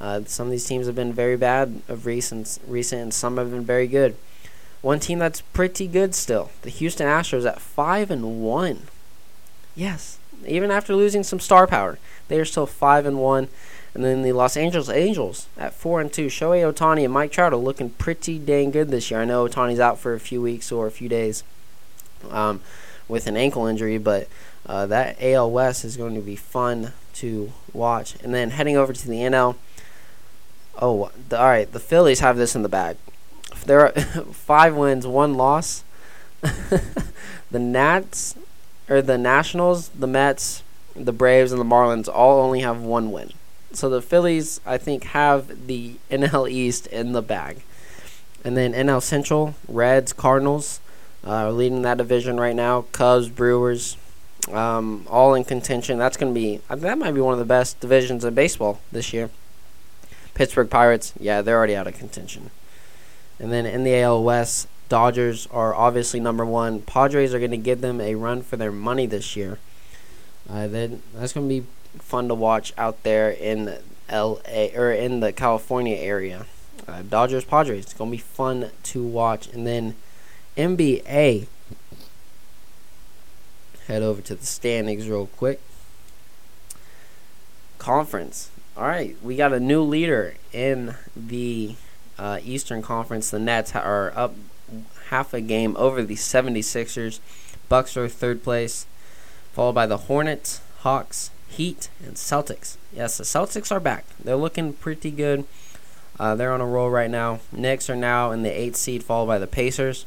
Uh, 0.00 0.22
some 0.26 0.48
of 0.48 0.50
these 0.50 0.66
teams 0.66 0.86
have 0.86 0.94
been 0.94 1.12
very 1.12 1.36
bad 1.36 1.82
of 1.88 2.04
recent, 2.04 2.58
recent, 2.66 3.02
and 3.02 3.14
some 3.14 3.36
have 3.36 3.50
been 3.50 3.64
very 3.64 3.86
good. 3.86 4.16
One 4.80 5.00
team 5.00 5.18
that's 5.18 5.40
pretty 5.40 5.88
good 5.88 6.14
still, 6.14 6.50
the 6.62 6.70
Houston 6.70 7.06
Astros 7.06 7.48
at 7.48 7.60
five 7.60 8.10
and 8.10 8.42
one. 8.42 8.82
Yes, 9.78 10.18
even 10.44 10.72
after 10.72 10.92
losing 10.92 11.22
some 11.22 11.38
star 11.38 11.68
power, 11.68 12.00
they 12.26 12.40
are 12.40 12.44
still 12.44 12.66
five 12.66 13.06
and 13.06 13.20
one. 13.20 13.46
And 13.94 14.04
then 14.04 14.22
the 14.22 14.32
Los 14.32 14.56
Angeles 14.56 14.88
Angels 14.88 15.46
at 15.56 15.72
four 15.72 16.00
and 16.00 16.12
two. 16.12 16.26
Shohei 16.26 16.68
Ohtani 16.68 17.04
and 17.04 17.12
Mike 17.12 17.30
Trout 17.30 17.52
are 17.52 17.56
looking 17.56 17.90
pretty 17.90 18.40
dang 18.40 18.72
good 18.72 18.88
this 18.88 19.08
year. 19.08 19.20
I 19.20 19.24
know 19.24 19.46
Ohtani's 19.46 19.78
out 19.78 20.00
for 20.00 20.14
a 20.14 20.20
few 20.20 20.42
weeks 20.42 20.72
or 20.72 20.88
a 20.88 20.90
few 20.90 21.08
days 21.08 21.44
um, 22.28 22.60
with 23.06 23.28
an 23.28 23.36
ankle 23.36 23.66
injury, 23.66 23.98
but 23.98 24.26
uh, 24.66 24.86
that 24.86 25.16
AL 25.22 25.48
West 25.52 25.84
is 25.84 25.96
going 25.96 26.16
to 26.16 26.20
be 26.22 26.34
fun 26.34 26.92
to 27.14 27.52
watch. 27.72 28.16
And 28.24 28.34
then 28.34 28.50
heading 28.50 28.76
over 28.76 28.92
to 28.92 29.08
the 29.08 29.18
NL. 29.18 29.54
Oh, 30.82 31.12
the, 31.28 31.38
all 31.38 31.46
right. 31.46 31.70
The 31.70 31.80
Phillies 31.80 32.18
have 32.18 32.36
this 32.36 32.56
in 32.56 32.62
the 32.62 32.68
bag. 32.68 32.96
There 33.64 33.80
are 33.80 33.92
five 34.32 34.74
wins, 34.74 35.06
one 35.06 35.34
loss. 35.34 35.84
the 36.40 37.58
Nats 37.58 38.34
or 38.88 39.02
the 39.02 39.18
Nationals, 39.18 39.88
the 39.90 40.06
Mets, 40.06 40.62
the 40.94 41.12
Braves, 41.12 41.52
and 41.52 41.60
the 41.60 41.64
Marlins 41.64 42.08
all 42.08 42.40
only 42.40 42.60
have 42.60 42.80
one 42.80 43.12
win. 43.12 43.32
So 43.72 43.88
the 43.88 44.02
Phillies, 44.02 44.60
I 44.64 44.78
think, 44.78 45.04
have 45.04 45.66
the 45.66 45.96
NL 46.10 46.50
East 46.50 46.86
in 46.86 47.12
the 47.12 47.22
bag. 47.22 47.62
And 48.44 48.56
then 48.56 48.72
NL 48.72 49.02
Central, 49.02 49.54
Reds, 49.66 50.12
Cardinals 50.12 50.80
uh, 51.26 51.30
are 51.30 51.52
leading 51.52 51.82
that 51.82 51.98
division 51.98 52.38
right 52.38 52.56
now. 52.56 52.82
Cubs, 52.92 53.28
Brewers, 53.28 53.96
um, 54.50 55.06
all 55.08 55.34
in 55.34 55.44
contention. 55.44 55.98
That's 55.98 56.16
going 56.16 56.32
to 56.32 56.40
be 56.40 56.60
that 56.68 56.98
might 56.98 57.12
be 57.12 57.20
one 57.20 57.32
of 57.32 57.38
the 57.38 57.44
best 57.44 57.80
divisions 57.80 58.24
in 58.24 58.34
baseball 58.34 58.80
this 58.92 59.12
year. 59.12 59.30
Pittsburgh 60.34 60.70
Pirates, 60.70 61.12
yeah, 61.18 61.42
they're 61.42 61.56
already 61.56 61.74
out 61.74 61.86
of 61.88 61.98
contention. 61.98 62.50
And 63.40 63.52
then 63.52 63.66
in 63.66 63.84
the 63.84 64.00
AL 64.00 64.22
West, 64.22 64.68
Dodgers 64.88 65.46
are 65.50 65.74
obviously 65.74 66.20
number 66.20 66.46
one. 66.46 66.80
Padres 66.80 67.34
are 67.34 67.38
going 67.38 67.50
to 67.50 67.56
give 67.56 67.80
them 67.80 68.00
a 68.00 68.14
run 68.14 68.42
for 68.42 68.56
their 68.56 68.72
money 68.72 69.06
this 69.06 69.36
year. 69.36 69.58
Uh, 70.48 70.66
then 70.66 71.02
that's 71.14 71.34
going 71.34 71.48
to 71.48 71.60
be 71.60 71.66
fun 71.98 72.28
to 72.28 72.34
watch 72.34 72.72
out 72.78 73.02
there 73.02 73.30
in 73.30 73.78
L.A. 74.08 74.74
or 74.74 74.90
in 74.90 75.20
the 75.20 75.32
California 75.32 75.96
area. 75.96 76.46
Uh, 76.86 77.02
Dodgers 77.02 77.44
Padres. 77.44 77.84
It's 77.84 77.94
going 77.94 78.10
to 78.10 78.16
be 78.16 78.22
fun 78.22 78.70
to 78.84 79.02
watch. 79.02 79.48
And 79.48 79.66
then 79.66 79.94
NBA. 80.56 81.46
Head 83.86 84.02
over 84.02 84.22
to 84.22 84.34
the 84.34 84.46
standings 84.46 85.08
real 85.08 85.26
quick. 85.26 85.60
Conference. 87.78 88.50
All 88.76 88.86
right, 88.86 89.16
we 89.22 89.34
got 89.34 89.52
a 89.52 89.60
new 89.60 89.82
leader 89.82 90.34
in 90.52 90.94
the 91.16 91.74
uh, 92.18 92.38
Eastern 92.44 92.82
Conference. 92.82 93.30
The 93.30 93.38
Nets 93.38 93.74
are 93.74 94.12
up 94.14 94.34
half 95.10 95.34
a 95.34 95.40
game 95.40 95.76
over 95.76 96.02
the 96.02 96.14
76ers. 96.14 97.20
Bucks 97.68 97.96
are 97.96 98.08
third 98.08 98.42
place, 98.42 98.86
followed 99.52 99.74
by 99.74 99.86
the 99.86 99.96
Hornets, 99.96 100.60
Hawks, 100.80 101.30
Heat 101.48 101.88
and 102.04 102.14
Celtics. 102.14 102.76
Yes, 102.92 103.18
the 103.18 103.24
Celtics 103.24 103.72
are 103.72 103.80
back. 103.80 104.04
They're 104.22 104.36
looking 104.36 104.72
pretty 104.72 105.10
good. 105.10 105.44
Uh, 106.18 106.34
they're 106.34 106.52
on 106.52 106.60
a 106.60 106.66
roll 106.66 106.90
right 106.90 107.10
now. 107.10 107.40
Knicks 107.52 107.88
are 107.88 107.96
now 107.96 108.30
in 108.30 108.42
the 108.42 108.50
eighth 108.50 108.76
seed, 108.76 109.02
followed 109.02 109.26
by 109.26 109.38
the 109.38 109.46
Pacers. 109.46 110.04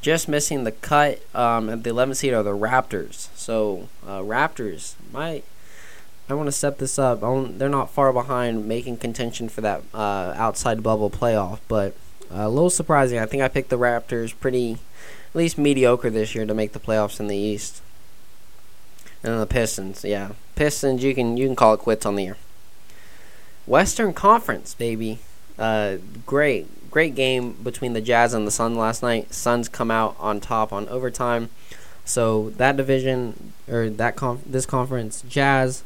Just 0.00 0.28
missing 0.28 0.64
the 0.64 0.72
cut 0.72 1.20
um, 1.34 1.68
at 1.68 1.82
the 1.82 1.90
11th 1.90 2.16
seed 2.16 2.32
are 2.32 2.42
the 2.42 2.56
Raptors. 2.56 3.28
So 3.34 3.88
uh, 4.06 4.20
Raptors 4.20 4.94
might. 5.12 5.44
I 6.28 6.34
want 6.34 6.46
to 6.46 6.52
step 6.52 6.78
this 6.78 6.98
up. 6.98 7.20
They're 7.20 7.68
not 7.68 7.90
far 7.90 8.12
behind 8.12 8.68
making 8.68 8.98
contention 8.98 9.48
for 9.48 9.62
that 9.62 9.82
uh, 9.94 10.34
outside 10.36 10.82
bubble 10.82 11.10
playoff, 11.10 11.60
but 11.68 11.94
a 12.30 12.48
little 12.48 12.70
surprising. 12.70 13.18
I 13.18 13.26
think 13.26 13.42
I 13.42 13.48
picked 13.48 13.70
the 13.70 13.78
Raptors 13.78 14.34
pretty, 14.38 14.72
at 14.72 15.34
least 15.34 15.58
mediocre 15.58 16.10
this 16.10 16.34
year 16.34 16.46
to 16.46 16.54
make 16.54 16.72
the 16.72 16.80
playoffs 16.80 17.20
in 17.20 17.28
the 17.28 17.36
East. 17.36 17.82
And 19.22 19.40
the 19.40 19.46
Pistons, 19.46 20.04
yeah, 20.04 20.32
Pistons. 20.54 21.02
You 21.02 21.14
can 21.14 21.36
you 21.36 21.46
can 21.46 21.56
call 21.56 21.74
it 21.74 21.80
quits 21.80 22.06
on 22.06 22.14
the 22.14 22.24
year. 22.24 22.36
Western 23.66 24.12
Conference, 24.12 24.74
baby. 24.74 25.18
Uh, 25.58 25.96
great, 26.24 26.90
great 26.90 27.14
game 27.14 27.52
between 27.62 27.92
the 27.92 28.00
Jazz 28.00 28.32
and 28.32 28.46
the 28.46 28.50
Suns 28.50 28.76
last 28.76 29.02
night. 29.02 29.34
Suns 29.34 29.68
come 29.68 29.90
out 29.90 30.16
on 30.20 30.40
top 30.40 30.72
on 30.72 30.88
overtime. 30.88 31.50
So 32.04 32.50
that 32.50 32.76
division 32.76 33.52
or 33.68 33.90
that 33.90 34.16
conf- 34.16 34.44
this 34.46 34.64
conference, 34.64 35.22
Jazz 35.28 35.82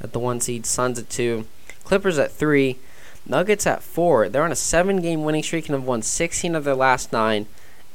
at 0.00 0.12
the 0.12 0.18
one 0.18 0.40
seed, 0.40 0.66
Suns 0.66 0.98
at 0.98 1.10
two, 1.10 1.46
Clippers 1.82 2.18
at 2.18 2.30
three, 2.30 2.78
Nuggets 3.28 3.66
at 3.66 3.82
four. 3.82 4.28
They're 4.28 4.44
on 4.44 4.52
a 4.52 4.56
seven-game 4.56 5.24
winning 5.24 5.42
streak 5.42 5.66
and 5.66 5.74
have 5.74 5.84
won 5.84 6.02
16 6.02 6.54
of 6.54 6.64
their 6.64 6.74
last 6.74 7.12
nine, 7.12 7.46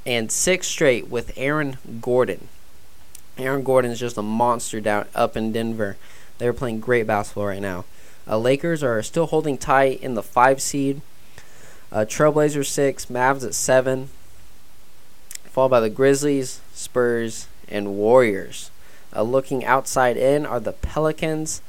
and 0.05 0.31
six 0.31 0.67
straight 0.67 1.09
with 1.09 1.31
Aaron 1.37 1.77
Gordon. 2.01 2.47
Aaron 3.37 3.63
Gordon 3.63 3.91
is 3.91 3.99
just 3.99 4.17
a 4.17 4.21
monster 4.21 4.81
down 4.81 5.05
up 5.15 5.37
in 5.37 5.51
Denver. 5.51 5.97
They're 6.37 6.53
playing 6.53 6.79
great 6.79 7.07
basketball 7.07 7.47
right 7.47 7.61
now. 7.61 7.85
Uh, 8.27 8.37
Lakers 8.37 8.83
are 8.83 9.01
still 9.01 9.27
holding 9.27 9.57
tight 9.57 10.01
in 10.01 10.15
the 10.15 10.23
five 10.23 10.61
seed. 10.61 11.01
Uh, 11.91 12.05
Trailblazers 12.07 12.67
six, 12.67 13.07
Mavs 13.07 13.45
at 13.45 13.53
seven, 13.53 14.09
followed 15.45 15.69
by 15.69 15.79
the 15.79 15.89
Grizzlies, 15.89 16.61
Spurs, 16.73 17.47
and 17.67 17.95
Warriors. 17.95 18.71
Uh, 19.13 19.23
looking 19.23 19.65
outside 19.65 20.17
in 20.17 20.45
are 20.45 20.59
the 20.59 20.71
Pelicans. 20.71 21.61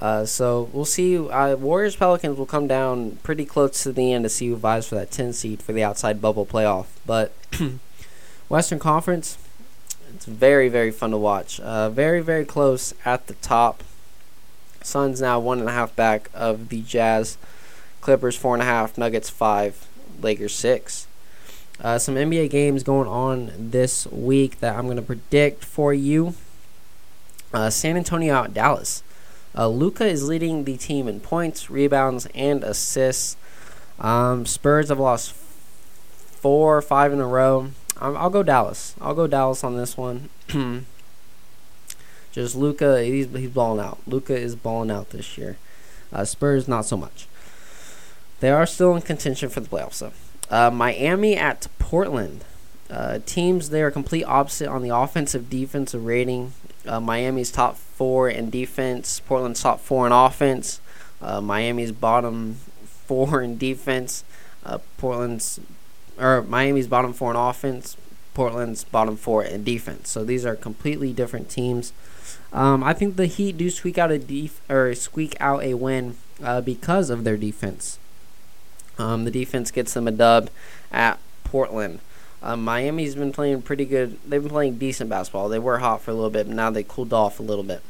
Uh, 0.00 0.24
so 0.24 0.68
we'll 0.72 0.84
see. 0.84 1.18
Uh, 1.18 1.56
Warriors 1.56 1.96
Pelicans 1.96 2.38
will 2.38 2.46
come 2.46 2.66
down 2.66 3.18
pretty 3.22 3.44
close 3.44 3.82
to 3.82 3.92
the 3.92 4.12
end 4.12 4.24
to 4.24 4.28
see 4.28 4.48
who 4.48 4.56
vies 4.56 4.88
for 4.88 4.94
that 4.94 5.10
10 5.10 5.32
seed 5.32 5.62
for 5.62 5.72
the 5.72 5.82
outside 5.82 6.20
bubble 6.20 6.46
playoff. 6.46 6.86
But 7.04 7.32
Western 8.48 8.78
Conference, 8.78 9.38
it's 10.14 10.26
very, 10.26 10.68
very 10.68 10.90
fun 10.90 11.10
to 11.10 11.18
watch. 11.18 11.58
Uh, 11.60 11.90
very, 11.90 12.20
very 12.20 12.44
close 12.44 12.94
at 13.04 13.26
the 13.26 13.34
top. 13.34 13.82
Suns 14.82 15.20
now 15.20 15.40
one 15.40 15.58
and 15.58 15.68
a 15.68 15.72
half 15.72 15.94
back 15.96 16.30
of 16.32 16.68
the 16.68 16.82
Jazz. 16.82 17.36
Clippers 18.00 18.36
four 18.36 18.54
and 18.54 18.62
a 18.62 18.66
half. 18.66 18.96
Nuggets 18.96 19.28
five. 19.28 19.86
Lakers 20.22 20.54
six. 20.54 21.06
Uh, 21.80 21.98
some 21.98 22.14
NBA 22.14 22.50
games 22.50 22.82
going 22.82 23.08
on 23.08 23.52
this 23.56 24.06
week 24.08 24.60
that 24.60 24.76
I'm 24.76 24.86
going 24.86 24.96
to 24.96 25.02
predict 25.02 25.64
for 25.64 25.92
you. 25.94 26.34
Uh, 27.52 27.70
San 27.70 27.96
Antonio 27.96 28.34
out 28.34 28.54
Dallas. 28.54 29.02
Uh, 29.58 29.66
Luka 29.66 30.06
is 30.06 30.28
leading 30.28 30.62
the 30.64 30.76
team 30.76 31.08
in 31.08 31.18
points, 31.18 31.68
rebounds, 31.68 32.28
and 32.32 32.62
assists. 32.62 33.36
Um, 33.98 34.46
Spurs 34.46 34.88
have 34.88 35.00
lost 35.00 35.32
four 35.32 36.76
or 36.76 36.82
five 36.82 37.12
in 37.12 37.18
a 37.18 37.26
row. 37.26 37.72
Um, 38.00 38.16
I'll 38.16 38.30
go 38.30 38.44
Dallas. 38.44 38.94
I'll 39.00 39.14
go 39.14 39.26
Dallas 39.26 39.64
on 39.64 39.76
this 39.76 39.96
one. 39.96 40.28
Just 42.30 42.54
Luka, 42.54 43.02
he's 43.02 43.26
he's 43.30 43.50
balling 43.50 43.84
out. 43.84 43.98
Luka 44.06 44.36
is 44.38 44.54
balling 44.54 44.92
out 44.92 45.10
this 45.10 45.36
year. 45.36 45.56
Uh, 46.12 46.24
Spurs 46.24 46.68
not 46.68 46.84
so 46.84 46.96
much. 46.96 47.26
They 48.38 48.50
are 48.50 48.66
still 48.66 48.94
in 48.94 49.02
contention 49.02 49.48
for 49.48 49.58
the 49.58 49.68
playoffs 49.68 49.98
though. 49.98 50.12
Uh, 50.48 50.70
Miami 50.70 51.36
at 51.36 51.66
Portland. 51.80 52.44
Uh, 52.88 53.18
teams 53.26 53.70
they 53.70 53.82
are 53.82 53.90
complete 53.90 54.24
opposite 54.24 54.68
on 54.68 54.82
the 54.82 54.94
offensive 54.94 55.50
defensive 55.50 56.04
rating. 56.04 56.52
Uh, 56.88 57.00
Miami's 57.00 57.52
top 57.52 57.76
four 57.76 58.28
in 58.28 58.50
defense. 58.50 59.20
Portland's 59.20 59.62
top 59.62 59.80
four 59.80 60.06
in 60.06 60.12
offense. 60.12 60.80
Uh, 61.20 61.40
Miami's 61.40 61.92
bottom 61.92 62.54
four 62.84 63.42
in 63.42 63.58
defense. 63.58 64.24
Uh, 64.64 64.78
Portland's 64.96 65.60
or 66.18 66.42
Miami's 66.42 66.88
bottom 66.88 67.12
four 67.12 67.30
in 67.30 67.36
offense. 67.36 67.96
Portland's 68.34 68.84
bottom 68.84 69.16
four 69.16 69.44
in 69.44 69.64
defense. 69.64 70.08
So 70.08 70.24
these 70.24 70.46
are 70.46 70.56
completely 70.56 71.12
different 71.12 71.48
teams. 71.48 71.92
Um, 72.52 72.82
I 72.82 72.92
think 72.94 73.16
the 73.16 73.26
Heat 73.26 73.56
do 73.56 73.68
squeak 73.68 73.98
out 73.98 74.10
a 74.10 74.18
def- 74.18 74.60
or 74.70 74.94
squeak 74.94 75.36
out 75.40 75.62
a 75.62 75.74
win 75.74 76.16
uh, 76.42 76.60
because 76.60 77.10
of 77.10 77.24
their 77.24 77.36
defense. 77.36 77.98
Um, 78.98 79.24
the 79.24 79.30
defense 79.30 79.70
gets 79.70 79.94
them 79.94 80.08
a 80.08 80.12
dub 80.12 80.50
at 80.90 81.18
Portland. 81.44 82.00
Um, 82.42 82.64
Miami's 82.64 83.14
been 83.14 83.32
playing 83.32 83.62
pretty 83.62 83.84
good. 83.84 84.18
They've 84.26 84.42
been 84.42 84.50
playing 84.50 84.78
decent 84.78 85.10
basketball. 85.10 85.48
They 85.48 85.58
were 85.58 85.78
hot 85.78 86.02
for 86.02 86.10
a 86.12 86.14
little 86.14 86.30
bit, 86.30 86.46
but 86.46 86.56
now 86.56 86.70
they 86.70 86.84
cooled 86.84 87.12
off 87.12 87.40
a 87.40 87.42
little 87.42 87.64
bit. 87.64 87.82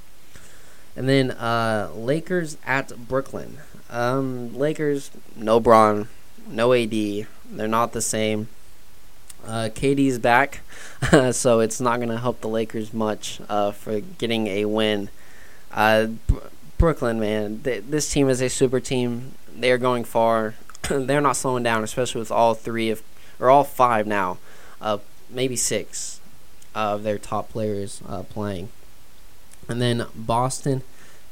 And 0.96 1.08
then 1.08 1.30
uh, 1.32 1.90
Lakers 1.94 2.56
at 2.66 3.08
Brooklyn. 3.08 3.58
Um, 3.90 4.56
Lakers, 4.56 5.10
no 5.36 5.60
Bron, 5.60 6.08
no 6.48 6.72
AD. 6.72 6.90
They're 6.90 7.68
not 7.68 7.92
the 7.92 8.02
same. 8.02 8.48
Uh, 9.46 9.68
KD's 9.72 10.18
back, 10.18 10.60
so 11.32 11.60
it's 11.60 11.80
not 11.80 11.98
going 11.98 12.08
to 12.08 12.18
help 12.18 12.40
the 12.40 12.48
Lakers 12.48 12.92
much 12.92 13.40
uh, 13.48 13.70
for 13.70 14.00
getting 14.00 14.46
a 14.48 14.64
win. 14.64 15.08
Uh, 15.70 16.08
Brooklyn, 16.76 17.20
man, 17.20 17.60
th- 17.62 17.84
this 17.88 18.10
team 18.10 18.28
is 18.28 18.40
a 18.40 18.48
super 18.48 18.80
team. 18.80 19.32
They 19.54 19.70
are 19.70 19.78
going 19.78 20.04
far. 20.04 20.54
They're 20.88 21.20
not 21.20 21.36
slowing 21.36 21.62
down, 21.62 21.84
especially 21.84 22.18
with 22.18 22.30
all 22.30 22.54
three 22.54 22.90
of, 22.90 23.02
or 23.38 23.50
all 23.50 23.64
five 23.64 24.06
now, 24.06 24.38
uh, 24.80 24.98
maybe 25.30 25.56
six 25.56 26.20
of 26.74 27.02
their 27.02 27.18
top 27.18 27.50
players 27.50 28.02
uh, 28.08 28.22
playing. 28.22 28.68
And 29.68 29.80
then 29.82 30.06
Boston 30.14 30.82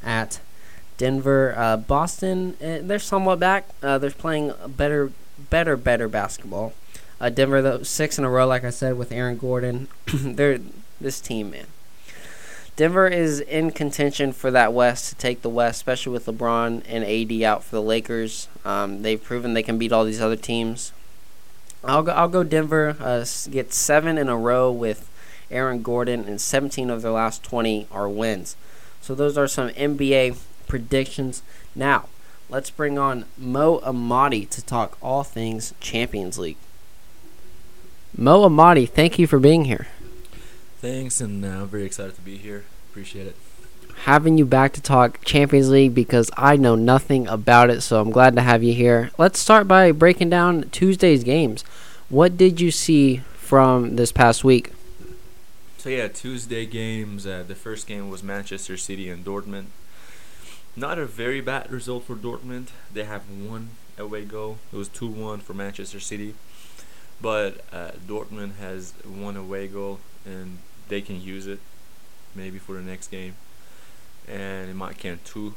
at 0.02 0.40
Denver. 0.98 1.54
Uh, 1.56 1.76
Boston, 1.76 2.56
eh, 2.60 2.80
they're 2.82 2.98
somewhat 2.98 3.38
back. 3.38 3.68
Uh, 3.82 3.98
they're 3.98 4.10
playing 4.10 4.52
better, 4.66 5.12
better, 5.50 5.76
better 5.76 6.08
basketball. 6.08 6.72
Uh, 7.20 7.30
Denver, 7.30 7.62
though, 7.62 7.82
six 7.82 8.18
in 8.18 8.24
a 8.24 8.30
row, 8.30 8.46
like 8.46 8.64
I 8.64 8.70
said, 8.70 8.98
with 8.98 9.12
Aaron 9.12 9.38
Gordon. 9.38 9.88
They're 10.06 10.60
this 11.00 11.20
team, 11.20 11.50
man. 11.50 11.66
Denver 12.76 13.08
is 13.08 13.40
in 13.40 13.70
contention 13.70 14.34
for 14.34 14.50
that 14.50 14.74
West 14.74 15.08
to 15.08 15.14
take 15.14 15.40
the 15.40 15.48
West, 15.48 15.76
especially 15.76 16.12
with 16.12 16.26
LeBron 16.26 16.82
and 16.86 17.04
AD 17.04 17.42
out 17.42 17.64
for 17.64 17.76
the 17.76 17.82
Lakers. 17.82 18.48
Um, 18.66 19.00
they've 19.00 19.22
proven 19.22 19.54
they 19.54 19.62
can 19.62 19.78
beat 19.78 19.92
all 19.92 20.04
these 20.04 20.20
other 20.20 20.36
teams. 20.36 20.92
I'll 21.86 22.02
go. 22.02 22.12
I'll 22.12 22.28
go 22.28 22.42
Denver. 22.42 22.96
Uh, 23.00 23.24
get 23.50 23.72
seven 23.72 24.18
in 24.18 24.28
a 24.28 24.36
row 24.36 24.70
with 24.70 25.08
Aaron 25.50 25.82
Gordon, 25.82 26.24
and 26.24 26.40
17 26.40 26.90
of 26.90 27.02
their 27.02 27.12
last 27.12 27.42
20 27.42 27.86
are 27.90 28.08
wins. 28.08 28.56
So 29.00 29.14
those 29.14 29.38
are 29.38 29.46
some 29.46 29.70
NBA 29.70 30.36
predictions. 30.66 31.42
Now 31.74 32.08
let's 32.48 32.70
bring 32.70 32.98
on 32.98 33.24
Moe 33.36 33.80
Ahmadi 33.80 34.48
to 34.50 34.64
talk 34.64 34.96
all 35.02 35.24
things 35.24 35.74
Champions 35.80 36.38
League. 36.38 36.56
Moe 38.16 38.48
Ahmadi, 38.48 38.88
thank 38.88 39.18
you 39.18 39.26
for 39.26 39.38
being 39.38 39.66
here. 39.66 39.86
Thanks, 40.80 41.20
and 41.20 41.44
uh, 41.44 41.48
I'm 41.48 41.68
very 41.68 41.84
excited 41.84 42.14
to 42.14 42.20
be 42.20 42.36
here. 42.36 42.64
Appreciate 42.90 43.26
it. 43.26 43.36
Having 44.04 44.38
you 44.38 44.46
back 44.46 44.72
to 44.74 44.80
talk 44.80 45.24
Champions 45.24 45.68
League 45.68 45.94
because 45.94 46.30
I 46.36 46.56
know 46.56 46.76
nothing 46.76 47.26
about 47.26 47.70
it, 47.70 47.80
so 47.80 48.00
I'm 48.00 48.10
glad 48.10 48.36
to 48.36 48.42
have 48.42 48.62
you 48.62 48.72
here. 48.72 49.10
Let's 49.18 49.40
start 49.40 49.66
by 49.66 49.90
breaking 49.90 50.30
down 50.30 50.70
Tuesday's 50.70 51.24
games. 51.24 51.62
What 52.08 52.36
did 52.36 52.60
you 52.60 52.70
see 52.70 53.18
from 53.34 53.96
this 53.96 54.12
past 54.12 54.44
week? 54.44 54.72
So 55.78 55.88
yeah, 55.88 56.08
Tuesday 56.08 56.66
games. 56.66 57.26
Uh, 57.26 57.44
the 57.46 57.54
first 57.54 57.86
game 57.86 58.08
was 58.08 58.22
Manchester 58.22 58.76
City 58.76 59.08
and 59.08 59.24
Dortmund. 59.24 59.66
Not 60.76 60.98
a 60.98 61.06
very 61.06 61.40
bad 61.40 61.70
result 61.70 62.04
for 62.04 62.14
Dortmund. 62.14 62.68
They 62.92 63.04
have 63.04 63.22
one 63.30 63.70
away 63.98 64.24
goal. 64.24 64.58
It 64.72 64.76
was 64.76 64.88
two 64.88 65.08
one 65.08 65.40
for 65.40 65.54
Manchester 65.54 66.00
City. 66.00 66.34
But 67.20 67.64
uh, 67.72 67.92
Dortmund 68.06 68.56
has 68.56 68.92
one 69.04 69.36
away 69.36 69.68
goal, 69.68 70.00
and 70.24 70.58
they 70.88 71.00
can 71.00 71.20
use 71.20 71.46
it 71.46 71.60
maybe 72.34 72.58
for 72.58 72.74
the 72.74 72.82
next 72.82 73.08
game. 73.08 73.34
And 74.28 74.70
it 74.70 74.74
might 74.74 74.98
count 74.98 75.24
two. 75.24 75.54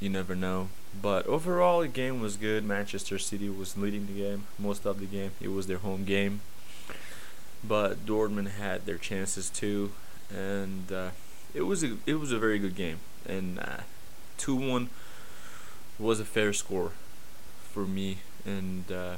You 0.00 0.10
never 0.10 0.34
know. 0.34 0.68
But 1.00 1.26
overall, 1.26 1.80
the 1.80 1.88
game 1.88 2.20
was 2.20 2.36
good. 2.36 2.64
Manchester 2.64 3.18
City 3.18 3.48
was 3.48 3.76
leading 3.78 4.06
the 4.06 4.12
game 4.12 4.44
most 4.58 4.84
of 4.84 5.00
the 5.00 5.06
game. 5.06 5.32
It 5.40 5.48
was 5.48 5.66
their 5.66 5.78
home 5.78 6.04
game. 6.04 6.40
But 7.64 8.04
Dortmund 8.04 8.50
had 8.52 8.86
their 8.86 8.98
chances 8.98 9.48
too, 9.48 9.92
and 10.28 10.90
uh, 10.90 11.10
it 11.54 11.62
was 11.62 11.84
a 11.84 11.96
it 12.06 12.14
was 12.14 12.32
a 12.32 12.38
very 12.38 12.58
good 12.58 12.74
game. 12.74 12.98
And 13.24 13.60
uh, 13.60 13.82
two 14.36 14.58
uh, 14.58 14.68
one 14.68 14.90
was 15.98 16.18
a 16.18 16.24
fair 16.24 16.52
score 16.52 16.92
for 17.62 17.86
me, 17.86 18.18
and 18.44 18.90
uh, 18.90 19.16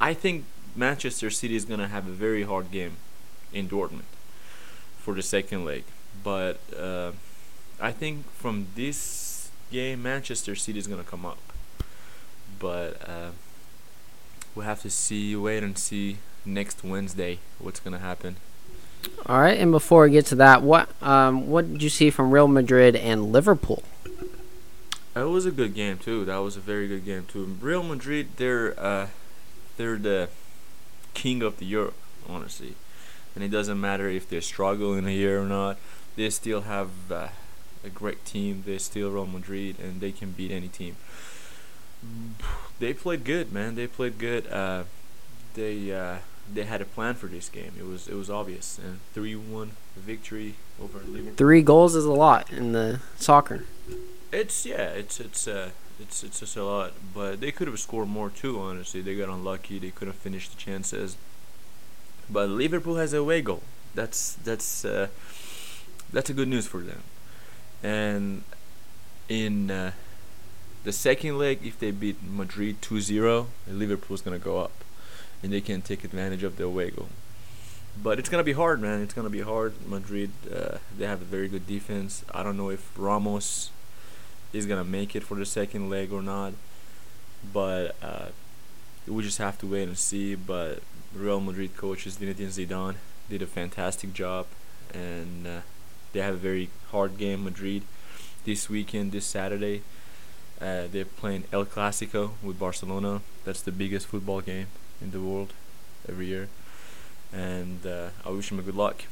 I 0.00 0.14
think 0.14 0.44
Manchester 0.74 1.30
City 1.30 1.56
is 1.56 1.64
to 1.66 1.88
have 1.88 2.06
a 2.06 2.12
very 2.12 2.44
hard 2.44 2.70
game 2.70 2.96
in 3.52 3.68
Dortmund 3.68 4.08
for 4.98 5.14
the 5.14 5.22
second 5.22 5.64
leg. 5.64 5.84
But 6.22 6.58
uh, 6.76 7.12
I 7.80 7.92
think 7.92 8.30
from 8.32 8.68
this 8.74 9.50
game, 9.70 10.02
Manchester 10.02 10.54
City 10.54 10.78
is 10.78 10.86
gonna 10.86 11.04
come 11.04 11.24
up. 11.24 11.38
But 12.58 13.00
uh, 13.08 13.30
we'll 14.54 14.66
have 14.66 14.82
to 14.82 14.90
see, 14.90 15.36
wait 15.36 15.62
and 15.62 15.78
see 15.78 16.18
next 16.44 16.82
Wednesday 16.82 17.38
what's 17.58 17.80
gonna 17.80 17.98
happen. 17.98 18.36
All 19.26 19.40
right, 19.40 19.58
and 19.58 19.70
before 19.70 20.04
we 20.04 20.10
get 20.10 20.26
to 20.26 20.34
that, 20.36 20.62
what 20.62 20.90
um, 21.02 21.48
what 21.48 21.70
did 21.72 21.82
you 21.82 21.88
see 21.88 22.10
from 22.10 22.30
Real 22.30 22.48
Madrid 22.48 22.96
and 22.96 23.32
Liverpool? 23.32 23.82
It 25.14 25.22
was 25.22 25.46
a 25.46 25.50
good 25.50 25.74
game 25.74 25.98
too. 25.98 26.24
That 26.24 26.38
was 26.38 26.56
a 26.56 26.60
very 26.60 26.86
good 26.88 27.04
game 27.04 27.24
too. 27.26 27.56
Real 27.60 27.82
Madrid, 27.82 28.28
they're 28.36 28.78
uh, 28.78 29.08
they're 29.76 29.96
the 29.96 30.28
king 31.14 31.42
of 31.42 31.58
the 31.58 31.64
Europe, 31.64 31.94
honestly, 32.28 32.74
and 33.34 33.44
it 33.44 33.48
doesn't 33.48 33.80
matter 33.80 34.08
if 34.08 34.28
they're 34.28 34.40
struggling 34.40 35.06
here 35.06 35.42
or 35.42 35.46
not. 35.46 35.78
They 36.18 36.30
still 36.30 36.62
have 36.62 36.90
uh, 37.12 37.28
a 37.84 37.88
great 37.88 38.24
team. 38.24 38.64
They're 38.66 38.80
still 38.80 39.08
Real 39.12 39.24
Madrid, 39.24 39.76
and 39.78 40.00
they 40.00 40.10
can 40.10 40.32
beat 40.32 40.50
any 40.50 40.66
team. 40.66 40.96
They 42.80 42.92
played 42.92 43.22
good, 43.22 43.52
man. 43.52 43.76
They 43.76 43.86
played 43.86 44.18
good. 44.18 44.48
Uh, 44.48 44.82
they 45.54 45.92
uh, 45.92 46.16
they 46.52 46.64
had 46.64 46.80
a 46.80 46.84
plan 46.84 47.14
for 47.14 47.28
this 47.28 47.48
game. 47.48 47.70
It 47.78 47.86
was 47.86 48.08
it 48.08 48.14
was 48.14 48.28
obvious, 48.30 48.80
and 48.84 48.98
three 49.14 49.36
one 49.36 49.76
victory 49.94 50.54
over 50.82 50.98
Liverpool. 50.98 51.34
Three 51.36 51.62
goals 51.62 51.94
is 51.94 52.04
a 52.04 52.12
lot 52.12 52.52
in 52.52 52.72
the 52.72 52.98
soccer. 53.16 53.64
It's 54.32 54.66
yeah, 54.66 54.88
it's 54.88 55.20
it's 55.20 55.46
uh 55.46 55.70
it's 56.00 56.24
it's 56.24 56.40
just 56.40 56.56
a 56.56 56.64
lot, 56.64 56.94
but 57.14 57.40
they 57.40 57.52
could 57.52 57.68
have 57.68 57.78
scored 57.78 58.08
more 58.08 58.28
too. 58.28 58.58
Honestly, 58.58 59.02
they 59.02 59.14
got 59.14 59.28
unlucky. 59.28 59.78
They 59.78 59.90
couldn't 59.90 60.14
finish 60.14 60.48
the 60.48 60.56
chances. 60.56 61.16
But 62.28 62.48
Liverpool 62.48 62.96
has 62.96 63.12
a 63.12 63.18
away 63.18 63.40
goal. 63.40 63.62
That's 63.94 64.34
that's 64.34 64.84
uh, 64.84 65.08
that's 66.12 66.30
a 66.30 66.34
good 66.34 66.48
news 66.48 66.66
for 66.66 66.80
them. 66.80 67.02
And 67.82 68.42
in 69.28 69.70
uh, 69.70 69.92
the 70.84 70.92
second 70.92 71.38
leg, 71.38 71.60
if 71.64 71.78
they 71.78 71.90
beat 71.90 72.16
Madrid 72.22 72.80
2-0, 72.80 73.46
Liverpool's 73.68 74.22
gonna 74.22 74.38
go 74.38 74.58
up, 74.58 74.72
and 75.42 75.52
they 75.52 75.60
can 75.60 75.82
take 75.82 76.04
advantage 76.04 76.42
of 76.42 76.56
the 76.56 76.64
away 76.64 76.90
goal. 76.90 77.08
But 78.00 78.18
it's 78.18 78.28
gonna 78.28 78.44
be 78.44 78.52
hard, 78.52 78.80
man. 78.80 79.02
It's 79.02 79.14
gonna 79.14 79.30
be 79.30 79.40
hard. 79.40 79.74
Madrid, 79.86 80.30
uh, 80.54 80.78
they 80.96 81.06
have 81.06 81.20
a 81.20 81.24
very 81.24 81.48
good 81.48 81.66
defense. 81.66 82.24
I 82.32 82.42
don't 82.42 82.56
know 82.56 82.70
if 82.70 82.90
Ramos 82.96 83.70
is 84.52 84.66
gonna 84.66 84.84
make 84.84 85.16
it 85.16 85.24
for 85.24 85.34
the 85.34 85.46
second 85.46 85.90
leg 85.90 86.12
or 86.12 86.22
not. 86.22 86.54
But 87.52 87.96
uh, 88.02 88.26
we 89.06 89.22
just 89.22 89.38
have 89.38 89.58
to 89.58 89.66
wait 89.66 89.88
and 89.88 89.98
see. 89.98 90.34
But 90.34 90.82
Real 91.14 91.40
Madrid 91.40 91.76
coaches 91.76 92.16
Zinedine 92.16 92.48
Zidane 92.48 92.96
did 93.28 93.42
a 93.42 93.46
fantastic 93.46 94.12
job, 94.12 94.46
and 94.94 95.46
uh, 95.46 95.60
they 96.12 96.20
have 96.20 96.34
a 96.34 96.38
very 96.38 96.70
hard 96.90 97.18
game. 97.18 97.44
Madrid 97.44 97.82
this 98.44 98.70
weekend, 98.70 99.12
this 99.12 99.26
Saturday, 99.26 99.82
uh, 100.60 100.84
they're 100.90 101.04
playing 101.04 101.44
El 101.52 101.66
Clasico 101.66 102.30
with 102.42 102.58
Barcelona. 102.58 103.20
That's 103.44 103.62
the 103.62 103.72
biggest 103.72 104.06
football 104.06 104.40
game 104.40 104.66
in 105.00 105.10
the 105.10 105.20
world 105.20 105.52
every 106.08 106.26
year, 106.26 106.48
and 107.32 107.84
uh, 107.86 108.08
I 108.24 108.30
wish 108.30 108.48
them 108.48 108.58
a 108.58 108.62
good 108.62 108.74
luck. 108.74 109.04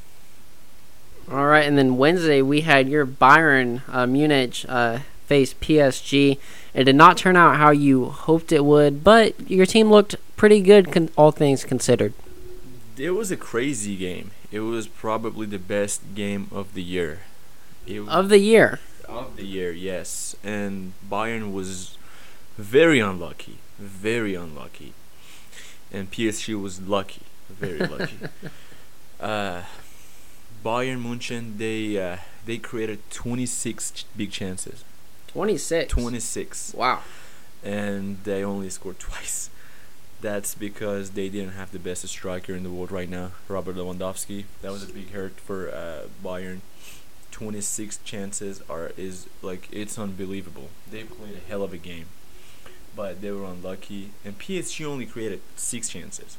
All 1.31 1.47
right, 1.47 1.67
and 1.67 1.77
then 1.77 1.97
Wednesday 1.97 2.41
we 2.41 2.63
had 2.63 2.89
your 2.89 3.05
Bayern 3.05 3.83
uh, 3.89 4.07
Munich 4.07 4.65
uh, 4.69 5.01
face 5.27 5.55
PSG. 5.55 6.39
It 6.73 6.85
did 6.85 6.97
not 6.97 7.17
turn 7.17 7.37
out 7.37 7.57
how 7.57 7.71
you 7.71 8.07
hoped 8.07 8.53
it 8.53 8.65
would, 8.65 9.03
but 9.03 9.51
your 9.51 9.67
team 9.67 9.91
looked 9.91 10.15
pretty 10.37 10.61
good, 10.61 10.93
con- 10.93 11.11
all 11.17 11.33
things 11.33 11.65
considered. 11.65 12.13
It 12.97 13.11
was 13.11 13.31
a 13.31 13.37
crazy 13.37 13.97
game. 13.97 14.31
It 14.51 14.61
was 14.61 14.87
probably 14.89 15.47
the 15.47 15.59
best 15.59 16.15
game 16.15 16.49
of 16.53 16.75
the 16.75 16.83
year. 16.83 17.21
Of 18.09 18.29
the 18.29 18.39
year. 18.39 18.81
of 19.09 19.37
the 19.37 19.45
year, 19.45 19.71
yes. 19.73 20.35
And 20.43 20.93
Bayern 21.09 21.53
was 21.53 21.97
very 22.59 22.99
unlucky, 23.01 23.59
very 23.79 24.35
unlucky, 24.35 24.93
and 25.93 26.11
PSG 26.11 26.61
was 26.61 26.81
lucky, 26.81 27.23
very 27.51 27.79
lucky. 27.95 28.19
uh, 29.21 29.63
Bayern 30.65 31.01
Munchen, 31.01 31.59
they 31.59 31.97
uh, 32.01 32.17
they 32.45 32.59
created 32.59 32.99
26 33.11 33.91
ch- 33.93 34.05
big 34.17 34.31
chances, 34.33 34.83
26. 35.29 35.93
26, 35.93 36.75
Wow. 36.75 37.01
and 37.63 38.19
they 38.25 38.43
only 38.43 38.71
scored 38.71 38.99
twice. 38.99 39.51
That's 40.21 40.55
because 40.55 41.11
they 41.11 41.29
didn't 41.29 41.53
have 41.53 41.73
the 41.73 41.79
best 41.79 42.07
striker 42.09 42.55
in 42.55 42.63
the 42.63 42.71
world 42.71 42.91
right 42.91 43.09
now, 43.09 43.33
Robert 43.49 43.77
Lewandowski. 43.77 44.45
That 44.63 44.73
was 44.73 44.89
a 44.89 44.93
big 44.93 45.11
hurt 45.11 45.39
for 45.39 45.71
uh, 45.71 46.09
Bayern. 46.25 46.61
26 47.31 47.99
chances 48.03 48.63
are 48.71 48.93
is 48.97 49.27
like 49.43 49.69
it's 49.71 49.99
unbelievable. 49.99 50.71
They 50.91 51.05
played 51.05 51.37
a 51.37 51.49
hell 51.51 51.63
of 51.63 51.75
a 51.75 51.77
game, 51.77 52.07
but 52.95 53.21
they 53.21 53.31
were 53.31 53.45
unlucky. 53.45 54.11
And 54.25 54.39
PSG 54.39 54.87
only 54.87 55.05
created 55.05 55.43
six 55.55 55.91
chances. 55.91 56.39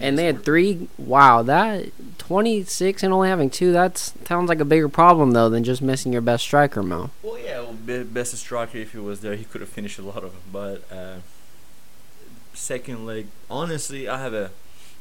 And 0.00 0.18
they 0.18 0.26
had 0.26 0.44
three. 0.44 0.88
Wow, 0.96 1.42
that 1.42 1.90
26 2.18 3.02
and 3.02 3.12
only 3.12 3.28
having 3.28 3.50
two, 3.50 3.72
that 3.72 3.98
sounds 3.98 4.48
like 4.48 4.60
a 4.60 4.64
bigger 4.64 4.88
problem, 4.88 5.32
though, 5.32 5.48
than 5.48 5.64
just 5.64 5.82
missing 5.82 6.12
your 6.12 6.22
best 6.22 6.44
striker, 6.44 6.82
Moe. 6.82 7.10
Well, 7.22 7.38
yeah, 7.38 7.60
well, 7.60 8.04
best 8.04 8.36
striker 8.36 8.78
if 8.78 8.92
he 8.92 8.98
was 8.98 9.20
there, 9.20 9.36
he 9.36 9.44
could 9.44 9.60
have 9.60 9.70
finished 9.70 9.98
a 9.98 10.02
lot 10.02 10.24
of 10.24 10.32
them. 10.32 10.42
But 10.50 10.84
uh, 10.90 11.16
second 12.54 13.06
leg, 13.06 13.26
honestly, 13.50 14.08
I 14.08 14.20
have 14.20 14.34
a 14.34 14.50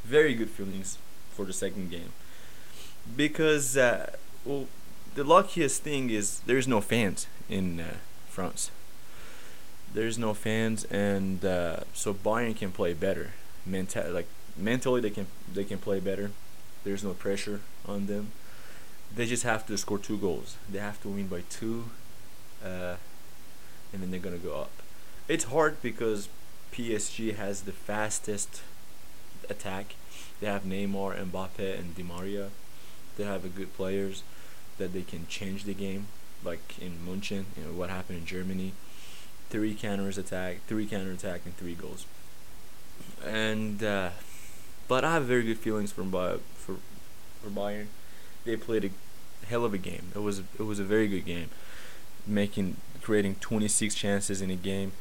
very 0.04 0.34
good 0.34 0.50
feelings 0.50 0.98
for 1.32 1.46
the 1.46 1.54
second 1.54 1.92
game 1.92 2.12
because 3.16 3.78
uh, 3.78 4.12
well, 4.46 4.68
the 5.16 5.24
luckiest 5.24 5.84
thing 5.84 6.10
is 6.10 6.40
there's 6.42 6.68
no 6.68 6.82
fans 6.82 7.28
in 7.50 7.80
uh, 7.80 7.94
France. 8.30 8.72
There's 9.94 10.18
no 10.18 10.34
fans, 10.34 10.86
and 10.86 11.44
uh, 11.44 11.82
so 11.94 12.14
Bayern 12.14 12.56
can 12.56 12.72
play 12.72 12.94
better. 12.94 13.32
Menta- 13.70 14.14
like 14.14 14.28
mentally, 14.56 15.02
they 15.02 15.10
can 15.10 15.28
they 15.54 15.64
can 15.66 15.80
play 15.80 16.00
better. 16.00 16.32
There's 16.84 17.04
no 17.04 17.14
pressure 17.14 17.62
on 17.86 18.08
them. 18.08 18.32
They 19.14 19.26
just 19.26 19.44
have 19.44 19.66
to 19.68 19.78
score 19.78 20.00
two 20.00 20.18
goals. 20.18 20.56
They 20.70 20.80
have 20.80 21.02
to 21.02 21.10
win 21.10 21.28
by 21.28 21.44
two, 21.50 21.86
uh, 22.64 22.96
and 23.92 24.02
then 24.02 24.12
they're 24.12 24.20
gonna 24.22 24.38
go 24.38 24.56
up. 24.56 24.72
It's 25.28 25.46
hard 25.46 25.82
because 25.82 26.30
PSG 26.72 27.36
has 27.36 27.62
the 27.62 27.72
fastest 27.72 28.62
attack. 29.50 29.96
They 30.40 30.48
have 30.48 30.64
Neymar, 30.64 31.16
Mbappe, 31.30 31.80
and 31.80 31.96
Di 31.96 32.04
Maria. 32.04 32.50
They 33.18 33.24
have 33.26 33.46
a 33.46 33.50
good 33.50 33.76
players 33.76 34.24
that 34.78 34.94
they 34.94 35.02
can 35.02 35.28
change 35.28 35.66
the 35.66 35.74
game, 35.74 36.08
like 36.44 36.80
in 36.80 37.06
Munchen. 37.06 37.46
You 37.58 37.66
know 37.66 37.74
what 37.74 37.90
happened 37.90 38.20
in 38.20 38.26
Germany. 38.26 38.72
Three 39.50 39.76
counters 39.76 40.18
attack, 40.18 40.60
three 40.68 40.86
counter 40.86 41.12
attack, 41.12 41.42
and 41.46 41.56
three 41.58 41.76
goals. 41.76 42.06
And 43.26 43.84
uh, 43.84 44.12
but 44.88 45.04
I 45.04 45.14
have 45.14 45.26
very 45.26 45.44
good 45.44 45.60
feelings 45.60 45.92
from 45.92 46.10
Bay- 46.10 46.40
for 46.56 46.76
for 47.42 47.50
Bayern. 47.50 47.88
They 48.46 48.56
played 48.56 48.86
a 48.86 49.46
hell 49.46 49.66
of 49.66 49.74
a 49.74 49.78
game. 49.78 50.12
It 50.16 50.20
was 50.20 50.40
it 50.40 50.64
was 50.64 50.80
a 50.80 50.84
very 50.84 51.08
good 51.08 51.26
game. 51.26 51.50
Making 52.26 52.78
creating 53.02 53.36
26 53.36 53.96
chances 53.96 54.42
in 54.42 54.52
a 54.52 54.56
game 54.56 54.92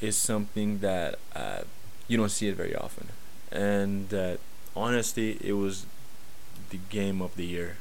is 0.00 0.16
something 0.16 0.78
that 0.78 1.18
uh, 1.34 1.60
you 2.06 2.16
don't 2.16 2.30
see 2.30 2.48
it 2.48 2.56
very 2.56 2.74
often. 2.74 3.08
And 3.50 4.12
uh, 4.12 4.36
honestly, 4.76 5.38
it 5.40 5.54
was 5.54 5.86
the 6.70 6.78
game 6.88 7.20
of 7.20 7.34
the 7.36 7.44
year. 7.44 7.76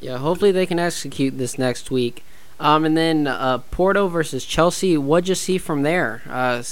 Yeah, 0.00 0.18
hopefully 0.18 0.52
they 0.52 0.66
can 0.66 0.78
execute 0.78 1.38
this 1.38 1.58
next 1.58 1.90
week. 1.90 2.24
Um, 2.58 2.84
and 2.84 2.96
then 2.96 3.26
uh, 3.26 3.58
Porto 3.70 4.08
versus 4.08 4.44
Chelsea. 4.44 4.96
What'd 4.96 5.28
you 5.28 5.34
see 5.34 5.58
from 5.58 5.82
there? 5.82 6.22
Uh, 6.28 6.62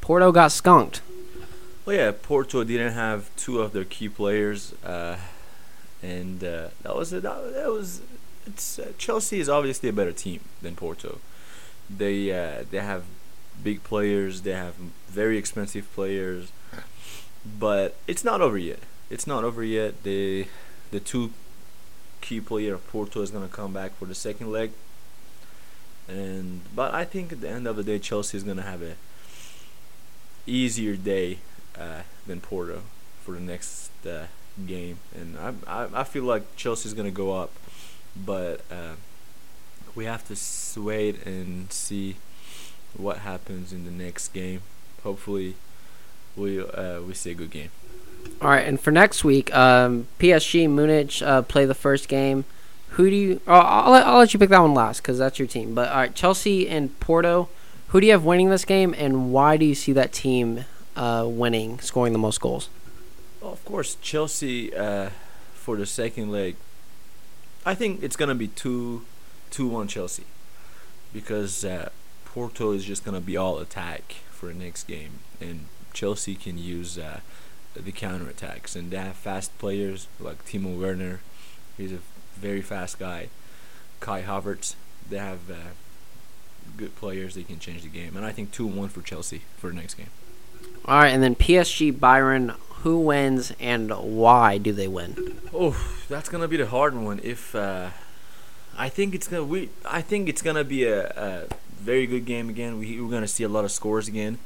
Porto 0.00 0.32
got 0.32 0.52
skunked. 0.52 1.02
Well, 1.84 1.96
yeah, 1.96 2.12
Porto 2.20 2.64
didn't 2.64 2.94
have 2.94 3.30
two 3.36 3.60
of 3.60 3.72
their 3.72 3.84
key 3.84 4.08
players, 4.08 4.72
uh, 4.82 5.16
and 6.02 6.42
uh, 6.42 6.68
that 6.82 6.96
was 6.96 7.12
it. 7.12 7.22
that, 7.22 7.52
that 7.52 7.70
was 7.70 8.00
it's 8.46 8.78
uh, 8.78 8.92
Chelsea 8.98 9.40
is 9.40 9.48
obviously 9.48 9.88
a 9.88 9.92
better 9.92 10.12
team 10.12 10.40
than 10.62 10.76
Porto. 10.76 11.18
They 11.90 12.32
uh, 12.32 12.64
they 12.70 12.78
have 12.78 13.04
big 13.62 13.82
players, 13.84 14.42
they 14.42 14.52
have 14.52 14.74
very 15.08 15.38
expensive 15.38 15.92
players, 15.94 16.50
but 17.58 17.96
it's 18.06 18.24
not 18.24 18.40
over 18.40 18.58
yet. 18.58 18.80
It's 19.10 19.26
not 19.26 19.44
over 19.44 19.62
yet. 19.62 20.02
They 20.02 20.48
the 20.90 21.00
two 21.00 21.32
key 22.20 22.40
player 22.40 22.74
of 22.74 22.86
Porto 22.88 23.20
is 23.20 23.30
gonna 23.30 23.48
come 23.48 23.72
back 23.72 23.96
for 23.96 24.06
the 24.06 24.14
second 24.14 24.50
leg, 24.50 24.72
and 26.08 26.62
but 26.74 26.94
I 26.94 27.04
think 27.04 27.32
at 27.32 27.40
the 27.40 27.48
end 27.48 27.66
of 27.66 27.76
the 27.76 27.82
day, 27.82 27.98
Chelsea 27.98 28.36
is 28.36 28.42
gonna 28.42 28.62
have 28.62 28.82
a 28.82 28.94
easier 30.46 30.96
day 30.96 31.38
uh, 31.78 32.02
than 32.26 32.40
Porto 32.40 32.82
for 33.22 33.32
the 33.32 33.40
next 33.40 33.90
uh, 34.06 34.26
game, 34.66 34.98
and 35.14 35.36
I, 35.38 35.52
I 35.66 36.00
I 36.00 36.04
feel 36.04 36.24
like 36.24 36.56
Chelsea 36.56 36.88
is 36.88 36.94
gonna 36.94 37.10
go 37.10 37.32
up, 37.32 37.52
but 38.16 38.60
uh, 38.70 38.94
we 39.94 40.06
have 40.06 40.24
to 40.28 40.80
wait 40.80 41.24
and 41.26 41.72
see 41.72 42.16
what 42.96 43.18
happens 43.18 43.72
in 43.72 43.84
the 43.84 43.90
next 43.90 44.28
game. 44.28 44.62
Hopefully, 45.02 45.54
we 46.36 46.60
uh, 46.60 47.00
we 47.02 47.14
see 47.14 47.30
a 47.30 47.34
good 47.34 47.50
game. 47.50 47.70
All 48.40 48.50
right, 48.50 48.66
and 48.66 48.80
for 48.80 48.90
next 48.90 49.24
week, 49.24 49.54
um, 49.54 50.06
PSG 50.18 50.68
Munich 50.68 51.22
uh, 51.22 51.42
play 51.42 51.64
the 51.64 51.74
first 51.74 52.08
game. 52.08 52.44
Who 52.90 53.10
do 53.10 53.16
you? 53.16 53.40
Oh, 53.46 53.54
I'll, 53.54 53.92
let, 53.92 54.06
I'll 54.06 54.18
let 54.18 54.32
you 54.32 54.40
pick 54.40 54.50
that 54.50 54.60
one 54.60 54.74
last 54.74 55.02
because 55.02 55.18
that's 55.18 55.38
your 55.38 55.48
team. 55.48 55.74
But 55.74 55.90
all 55.90 55.96
right, 55.96 56.14
Chelsea 56.14 56.68
and 56.68 56.98
Porto. 57.00 57.48
Who 57.88 58.00
do 58.00 58.06
you 58.06 58.12
have 58.12 58.24
winning 58.24 58.50
this 58.50 58.64
game, 58.64 58.94
and 58.96 59.32
why 59.32 59.56
do 59.56 59.64
you 59.64 59.74
see 59.74 59.92
that 59.92 60.12
team 60.12 60.64
uh, 60.96 61.24
winning, 61.28 61.78
scoring 61.80 62.12
the 62.12 62.18
most 62.18 62.40
goals? 62.40 62.68
Well, 63.40 63.52
of 63.52 63.64
course, 63.64 63.96
Chelsea 64.00 64.74
uh, 64.74 65.10
for 65.54 65.76
the 65.76 65.86
second 65.86 66.32
leg. 66.32 66.56
I 67.66 67.74
think 67.74 68.02
it's 68.02 68.16
gonna 68.16 68.34
be 68.34 68.48
two, 68.48 69.04
two 69.50 69.66
one 69.68 69.86
Chelsea, 69.86 70.24
because 71.12 71.64
uh, 71.64 71.90
Porto 72.34 72.72
is 72.72 72.84
just 72.84 73.04
gonna 73.04 73.20
be 73.20 73.36
all 73.36 73.60
attack 73.60 74.16
for 74.28 74.46
the 74.46 74.54
next 74.54 74.88
game, 74.88 75.20
and 75.40 75.66
Chelsea 75.92 76.34
can 76.34 76.58
use 76.58 76.98
uh, 76.98 77.20
the 77.76 77.92
counter 77.92 78.28
attacks, 78.28 78.74
and 78.74 78.90
they 78.90 78.96
have 78.96 79.14
fast 79.14 79.56
players 79.58 80.08
like 80.18 80.44
Timo 80.44 80.76
Werner. 80.76 81.20
He's 81.76 81.92
a 81.92 82.00
very 82.34 82.60
fast 82.60 82.98
guy. 82.98 83.28
Kai 84.00 84.22
Havertz. 84.22 84.74
They 85.08 85.18
have 85.18 85.48
uh, 85.48 85.74
good 86.76 86.96
players. 86.96 87.36
They 87.36 87.44
can 87.44 87.60
change 87.60 87.82
the 87.82 87.88
game, 87.88 88.16
and 88.16 88.26
I 88.26 88.32
think 88.32 88.50
two 88.50 88.66
one 88.66 88.88
for 88.88 89.00
Chelsea 89.00 89.42
for 89.56 89.70
the 89.70 89.76
next 89.76 89.94
game. 89.94 90.10
All 90.86 90.98
right, 90.98 91.10
and 91.14 91.22
then 91.22 91.36
PSG 91.36 91.92
Bayern. 91.92 92.56
Who 92.82 92.98
wins 92.98 93.54
and 93.58 93.90
why 93.92 94.58
do 94.58 94.70
they 94.70 94.88
win? 94.88 95.38
Oh, 95.54 95.74
that's 96.08 96.28
gonna 96.28 96.48
be 96.48 96.58
the 96.58 96.66
hard 96.66 96.94
one. 96.94 97.18
If 97.22 97.54
uh, 97.54 97.90
I 98.76 98.88
think 98.90 99.14
it's 99.14 99.26
gonna 99.26 99.44
we 99.44 99.70
I 99.86 100.02
think 100.02 100.28
it's 100.28 100.42
gonna 100.42 100.64
be 100.64 100.84
a, 100.84 101.06
a 101.16 101.46
very 101.84 102.06
good 102.06 102.24
game 102.24 102.48
again. 102.48 102.78
We, 102.78 103.00
we're 103.00 103.10
gonna 103.10 103.28
see 103.28 103.44
a 103.44 103.48
lot 103.48 103.64
of 103.64 103.70
scores 103.70 104.08
again. 104.08 104.38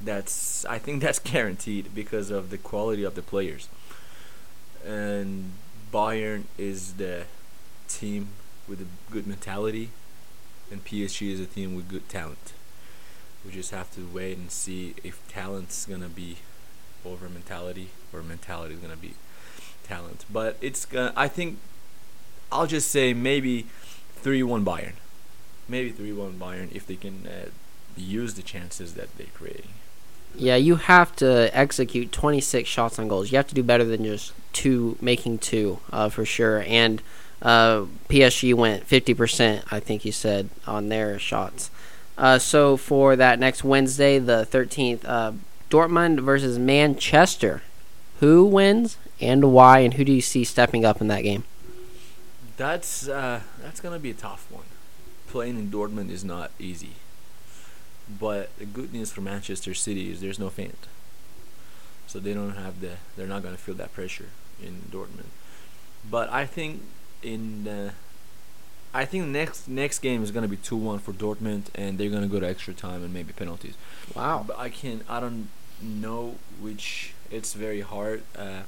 That's 0.00 0.64
I 0.64 0.78
think 0.78 1.02
that's 1.04 1.18
guaranteed 1.18 1.94
because 1.94 2.30
of 2.30 2.50
the 2.50 2.58
quality 2.58 3.04
of 3.04 3.14
the 3.14 3.22
players. 3.22 3.68
And 4.84 5.52
Bayern 5.92 6.44
is 6.56 6.94
the 6.94 7.24
team 7.88 8.28
with 8.66 8.80
a 8.80 8.86
good 9.12 9.26
mentality, 9.26 9.90
and 10.70 10.84
PSG 10.84 11.30
is 11.32 11.40
a 11.40 11.46
team 11.46 11.74
with 11.76 11.88
good 11.88 12.08
talent. 12.08 12.52
We 13.44 13.52
just 13.52 13.70
have 13.70 13.90
to 13.94 14.08
wait 14.12 14.36
and 14.38 14.50
see 14.50 14.94
if 15.04 15.20
talent's 15.28 15.84
gonna 15.84 16.08
be 16.08 16.38
over 17.04 17.28
mentality 17.28 17.90
or 18.12 18.22
mentality 18.22 18.74
is 18.74 18.80
gonna 18.80 18.96
be 18.96 19.14
talent. 19.84 20.24
But 20.32 20.56
it's 20.62 20.86
gonna. 20.86 21.12
I 21.16 21.28
think 21.28 21.58
I'll 22.50 22.66
just 22.66 22.90
say 22.90 23.12
maybe 23.12 23.66
three 24.16 24.42
one 24.42 24.64
Bayern, 24.64 24.94
maybe 25.68 25.90
three 25.90 26.12
one 26.12 26.38
Bayern 26.38 26.72
if 26.72 26.86
they 26.86 26.96
can 26.96 27.26
uh, 27.26 27.48
use 27.96 28.34
the 28.34 28.42
chances 28.42 28.94
that 28.94 29.16
they're 29.16 29.26
creating. 29.34 29.70
Yeah, 30.34 30.56
you 30.56 30.76
have 30.76 31.16
to 31.16 31.50
execute 31.56 32.12
26 32.12 32.68
shots 32.68 32.98
on 32.98 33.08
goals. 33.08 33.32
You 33.32 33.36
have 33.38 33.48
to 33.48 33.54
do 33.54 33.62
better 33.62 33.84
than 33.84 34.04
just 34.04 34.32
two, 34.52 34.96
making 35.00 35.38
two 35.38 35.80
uh, 35.90 36.10
for 36.10 36.24
sure. 36.24 36.62
And 36.66 37.02
uh, 37.42 37.86
PSG 38.08 38.54
went 38.54 38.88
50%, 38.88 39.64
I 39.70 39.80
think 39.80 40.04
you 40.04 40.12
said, 40.12 40.50
on 40.66 40.90
their 40.90 41.18
shots. 41.18 41.70
Uh, 42.16 42.38
so 42.38 42.76
for 42.76 43.16
that 43.16 43.38
next 43.38 43.64
Wednesday, 43.64 44.18
the 44.18 44.46
13th, 44.50 45.04
uh, 45.04 45.32
Dortmund 45.70 46.20
versus 46.20 46.58
Manchester. 46.58 47.62
Who 48.20 48.44
wins 48.44 48.96
and 49.20 49.52
why, 49.52 49.80
and 49.80 49.94
who 49.94 50.04
do 50.04 50.12
you 50.12 50.20
see 50.20 50.44
stepping 50.44 50.84
up 50.84 51.00
in 51.00 51.08
that 51.08 51.22
game? 51.22 51.44
That's 52.56 53.08
uh, 53.08 53.42
that's 53.62 53.80
gonna 53.80 54.00
be 54.00 54.10
a 54.10 54.14
tough 54.14 54.46
one. 54.50 54.64
Playing 55.28 55.58
in 55.58 55.70
Dortmund 55.70 56.10
is 56.10 56.24
not 56.24 56.50
easy. 56.58 56.92
But 58.08 58.56
the 58.58 58.64
good 58.64 58.92
news 58.92 59.12
for 59.12 59.20
Manchester 59.20 59.74
City 59.74 60.10
is 60.10 60.20
there's 60.22 60.38
no 60.38 60.48
fan, 60.48 60.72
so 62.06 62.18
they 62.18 62.32
don't 62.32 62.56
have 62.56 62.80
the 62.80 62.92
they're 63.16 63.26
not 63.26 63.42
gonna 63.42 63.58
feel 63.58 63.74
that 63.74 63.92
pressure 63.92 64.30
in 64.62 64.82
Dortmund. 64.90 65.28
But 66.10 66.32
I 66.32 66.46
think 66.46 66.82
in 67.22 67.64
the 67.64 67.92
I 68.94 69.04
think 69.04 69.26
next 69.26 69.68
next 69.68 69.98
game 69.98 70.22
is 70.22 70.30
gonna 70.30 70.48
be 70.48 70.56
two 70.56 70.76
one 70.76 70.98
for 70.98 71.12
Dortmund, 71.12 71.64
and 71.74 71.98
they're 71.98 72.08
gonna 72.08 72.28
go 72.28 72.40
to 72.40 72.48
extra 72.48 72.72
time 72.72 73.04
and 73.04 73.12
maybe 73.12 73.34
penalties. 73.34 73.74
Wow. 74.16 74.44
But 74.46 74.58
I 74.58 74.70
can 74.70 75.02
I 75.08 75.20
don't 75.20 75.48
know 75.82 76.36
which. 76.60 77.12
It's 77.30 77.52
very 77.52 77.82
hard 77.82 78.22
uh, 78.34 78.62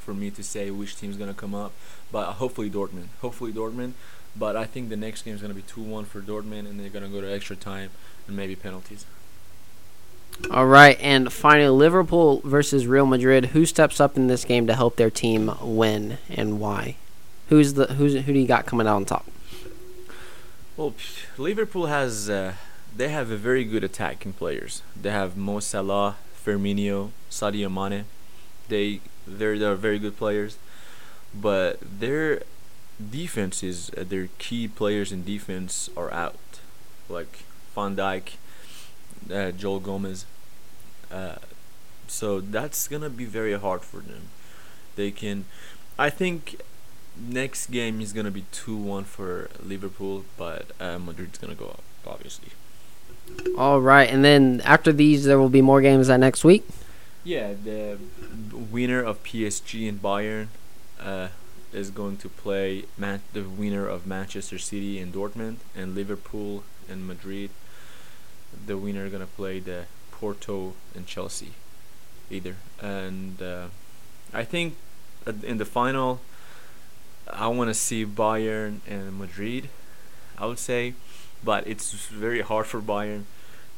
for 0.00 0.12
me 0.12 0.30
to 0.32 0.42
say 0.42 0.70
which 0.70 0.96
team's 0.96 1.16
gonna 1.16 1.32
come 1.32 1.54
up, 1.54 1.72
but 2.12 2.32
hopefully 2.32 2.68
Dortmund. 2.68 3.08
Hopefully 3.22 3.52
Dortmund. 3.54 3.94
But 4.38 4.56
I 4.56 4.64
think 4.64 4.88
the 4.88 4.96
next 4.96 5.22
game 5.22 5.34
is 5.34 5.42
gonna 5.42 5.54
be 5.54 5.62
two 5.62 5.80
one 5.80 6.04
for 6.04 6.20
Dortmund, 6.20 6.68
and 6.68 6.78
they're 6.78 6.88
gonna 6.88 7.08
go 7.08 7.20
to 7.20 7.32
extra 7.32 7.56
time 7.56 7.90
and 8.26 8.36
maybe 8.36 8.54
penalties. 8.54 9.04
All 10.50 10.66
right, 10.66 10.96
and 11.00 11.32
finally, 11.32 11.68
Liverpool 11.68 12.40
versus 12.44 12.86
Real 12.86 13.06
Madrid. 13.06 13.46
Who 13.46 13.66
steps 13.66 14.00
up 14.00 14.16
in 14.16 14.28
this 14.28 14.44
game 14.44 14.66
to 14.68 14.74
help 14.74 14.96
their 14.96 15.10
team 15.10 15.52
win, 15.60 16.18
and 16.30 16.60
why? 16.60 16.96
Who's 17.48 17.74
the 17.74 17.86
who's 17.86 18.14
who 18.14 18.32
do 18.32 18.38
you 18.38 18.46
got 18.46 18.64
coming 18.64 18.86
out 18.86 18.96
on 18.96 19.04
top? 19.04 19.26
Well, 20.76 20.94
Liverpool 21.36 21.86
has 21.86 22.30
uh, 22.30 22.54
they 22.96 23.08
have 23.08 23.30
a 23.30 23.36
very 23.36 23.64
good 23.64 23.82
attacking 23.82 24.34
players. 24.34 24.82
They 25.00 25.10
have 25.10 25.36
Mo 25.36 25.58
Salah, 25.58 26.16
Firmino, 26.44 27.10
Sadio 27.30 27.72
Mane. 27.72 28.04
They 28.68 29.00
they're 29.26 29.58
they're 29.58 29.74
very 29.74 29.98
good 29.98 30.16
players, 30.16 30.56
but 31.34 31.78
their 31.80 32.42
defense 32.98 33.62
is 33.62 33.90
uh, 33.96 34.04
their 34.06 34.28
key 34.38 34.68
players 34.68 35.12
in 35.12 35.24
defense 35.24 35.88
are 35.96 36.12
out, 36.12 36.60
like 37.08 37.44
Van 37.74 37.96
Dijk, 37.96 38.32
uh, 39.32 39.50
Joel 39.52 39.80
Gomez. 39.80 40.26
Uh, 41.10 41.36
so 42.06 42.40
that's 42.40 42.88
gonna 42.88 43.10
be 43.10 43.24
very 43.24 43.58
hard 43.58 43.82
for 43.82 43.98
them. 43.98 44.28
They 44.96 45.10
can, 45.10 45.44
I 45.98 46.10
think, 46.10 46.60
next 47.16 47.70
game 47.70 48.00
is 48.00 48.12
gonna 48.12 48.30
be 48.30 48.44
two 48.52 48.76
one 48.76 49.04
for 49.04 49.50
Liverpool, 49.62 50.24
but 50.36 50.66
uh, 50.80 50.98
Madrid's 50.98 51.38
gonna 51.38 51.54
go 51.54 51.66
up, 51.66 51.82
obviously. 52.06 52.50
All 53.56 53.80
right, 53.80 54.08
and 54.08 54.24
then 54.24 54.62
after 54.64 54.92
these, 54.92 55.24
there 55.24 55.38
will 55.38 55.50
be 55.50 55.62
more 55.62 55.80
games 55.80 56.08
that 56.08 56.18
next 56.18 56.44
week. 56.44 56.66
Yeah, 57.24 57.52
the 57.52 57.98
winner 58.52 59.02
of 59.02 59.22
PSG 59.22 59.88
and 59.88 60.00
Bayern 60.00 60.46
uh, 60.98 61.28
is 61.72 61.90
going 61.90 62.16
to 62.18 62.28
play 62.28 62.84
Man- 62.96 63.22
the 63.32 63.42
winner 63.42 63.86
of 63.86 64.06
Manchester 64.06 64.58
City 64.58 64.98
and 64.98 65.12
Dortmund, 65.12 65.56
and 65.76 65.94
Liverpool 65.94 66.64
and 66.88 67.06
Madrid. 67.06 67.50
The 68.66 68.76
winner 68.76 69.08
gonna 69.08 69.26
play 69.26 69.60
the 69.60 69.84
Porto 70.10 70.74
and 70.94 71.06
Chelsea, 71.06 71.52
either. 72.30 72.56
And 72.80 73.40
uh, 73.42 73.66
I 74.32 74.44
think 74.44 74.76
in 75.42 75.58
the 75.58 75.64
final, 75.64 76.20
I 77.30 77.48
want 77.48 77.68
to 77.68 77.74
see 77.74 78.04
Bayern 78.04 78.80
and 78.86 79.18
Madrid. 79.18 79.68
I 80.38 80.46
would 80.46 80.58
say, 80.58 80.94
but 81.44 81.66
it's 81.66 81.92
very 82.08 82.40
hard 82.40 82.66
for 82.66 82.80
Bayern. 82.80 83.24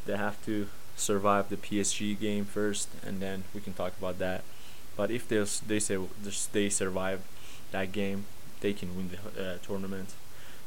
They 0.06 0.16
have 0.16 0.42
to 0.46 0.68
survive 0.96 1.48
the 1.48 1.56
PSG 1.56 2.18
game 2.18 2.44
first, 2.44 2.88
and 3.04 3.20
then 3.20 3.44
we 3.54 3.60
can 3.60 3.72
talk 3.72 3.92
about 3.98 4.18
that. 4.18 4.42
But 4.96 5.10
if 5.10 5.28
they 5.28 5.44
they 5.66 5.78
say 5.80 5.98
they 6.52 6.68
survive 6.68 7.22
that 7.72 7.92
game, 7.92 8.24
they 8.60 8.72
can 8.72 8.96
win 8.96 9.10
the 9.10 9.42
uh, 9.42 9.58
tournament 9.62 10.14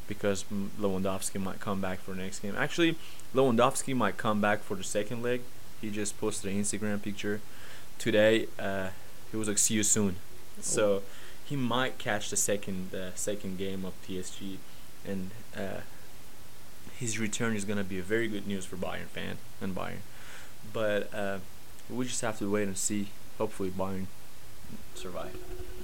because 0.07 0.45
Lewandowski 0.79 1.41
might 1.41 1.59
come 1.59 1.81
back 1.81 1.99
for 1.99 2.11
the 2.11 2.21
next 2.21 2.39
game. 2.39 2.55
Actually, 2.57 2.95
Lewandowski 3.33 3.95
might 3.95 4.17
come 4.17 4.41
back 4.41 4.61
for 4.61 4.75
the 4.75 4.83
second 4.83 5.23
leg. 5.23 5.41
He 5.81 5.89
just 5.89 6.19
posted 6.19 6.51
an 6.51 6.61
Instagram 6.61 7.01
picture 7.01 7.41
today. 7.97 8.47
Uh, 8.59 8.89
he 9.31 9.37
was 9.37 9.47
like, 9.47 9.57
"See 9.57 9.73
you 9.75 9.83
soon," 9.83 10.15
so 10.61 11.03
he 11.43 11.55
might 11.55 11.97
catch 11.97 12.29
the 12.29 12.37
second 12.37 12.93
uh, 12.93 13.13
second 13.15 13.57
game 13.57 13.85
of 13.85 13.93
PSG, 14.07 14.57
and 15.05 15.31
uh, 15.55 15.81
his 16.97 17.19
return 17.19 17.55
is 17.55 17.65
gonna 17.65 17.83
be 17.83 17.99
a 17.99 18.03
very 18.03 18.27
good 18.27 18.47
news 18.47 18.65
for 18.65 18.75
Bayern 18.75 19.07
fan 19.07 19.37
and 19.61 19.75
Bayern. 19.75 20.03
But 20.71 21.13
uh, 21.13 21.39
we 21.89 22.05
just 22.05 22.21
have 22.21 22.39
to 22.39 22.49
wait 22.49 22.67
and 22.67 22.77
see. 22.77 23.09
Hopefully, 23.37 23.71
Bayern 23.71 24.05
survive. 24.95 25.35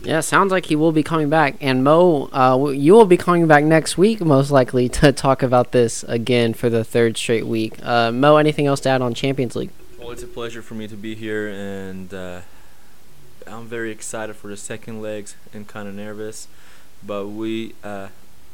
Yeah, 0.03 0.21
sounds 0.21 0.51
like 0.51 0.67
he 0.67 0.75
will 0.75 0.93
be 0.93 1.03
coming 1.03 1.29
back. 1.29 1.55
And 1.59 1.83
Mo, 1.83 2.29
uh, 2.31 2.69
you 2.69 2.93
will 2.93 3.05
be 3.05 3.17
coming 3.17 3.47
back 3.47 3.63
next 3.65 3.97
week, 3.97 4.21
most 4.21 4.49
likely, 4.49 4.87
to 4.89 5.11
talk 5.11 5.43
about 5.43 5.71
this 5.71 6.03
again 6.03 6.53
for 6.53 6.69
the 6.69 6.83
third 6.83 7.17
straight 7.17 7.45
week. 7.45 7.73
Uh, 7.83 8.11
Mo, 8.11 8.37
anything 8.37 8.65
else 8.65 8.79
to 8.81 8.89
add 8.89 9.01
on 9.01 9.13
Champions 9.13 9.55
League? 9.55 9.71
Well, 9.99 10.11
it's 10.11 10.23
a 10.23 10.27
pleasure 10.27 10.61
for 10.61 10.75
me 10.75 10.87
to 10.87 10.95
be 10.95 11.15
here, 11.15 11.49
and 11.49 12.13
uh, 12.13 12.41
I'm 13.45 13.65
very 13.65 13.91
excited 13.91 14.35
for 14.35 14.47
the 14.47 14.57
second 14.57 15.01
legs 15.01 15.35
and 15.53 15.67
kind 15.67 15.87
of 15.87 15.93
nervous. 15.95 16.47
But 17.05 17.27
we, 17.27 17.75
uh, 17.83 18.07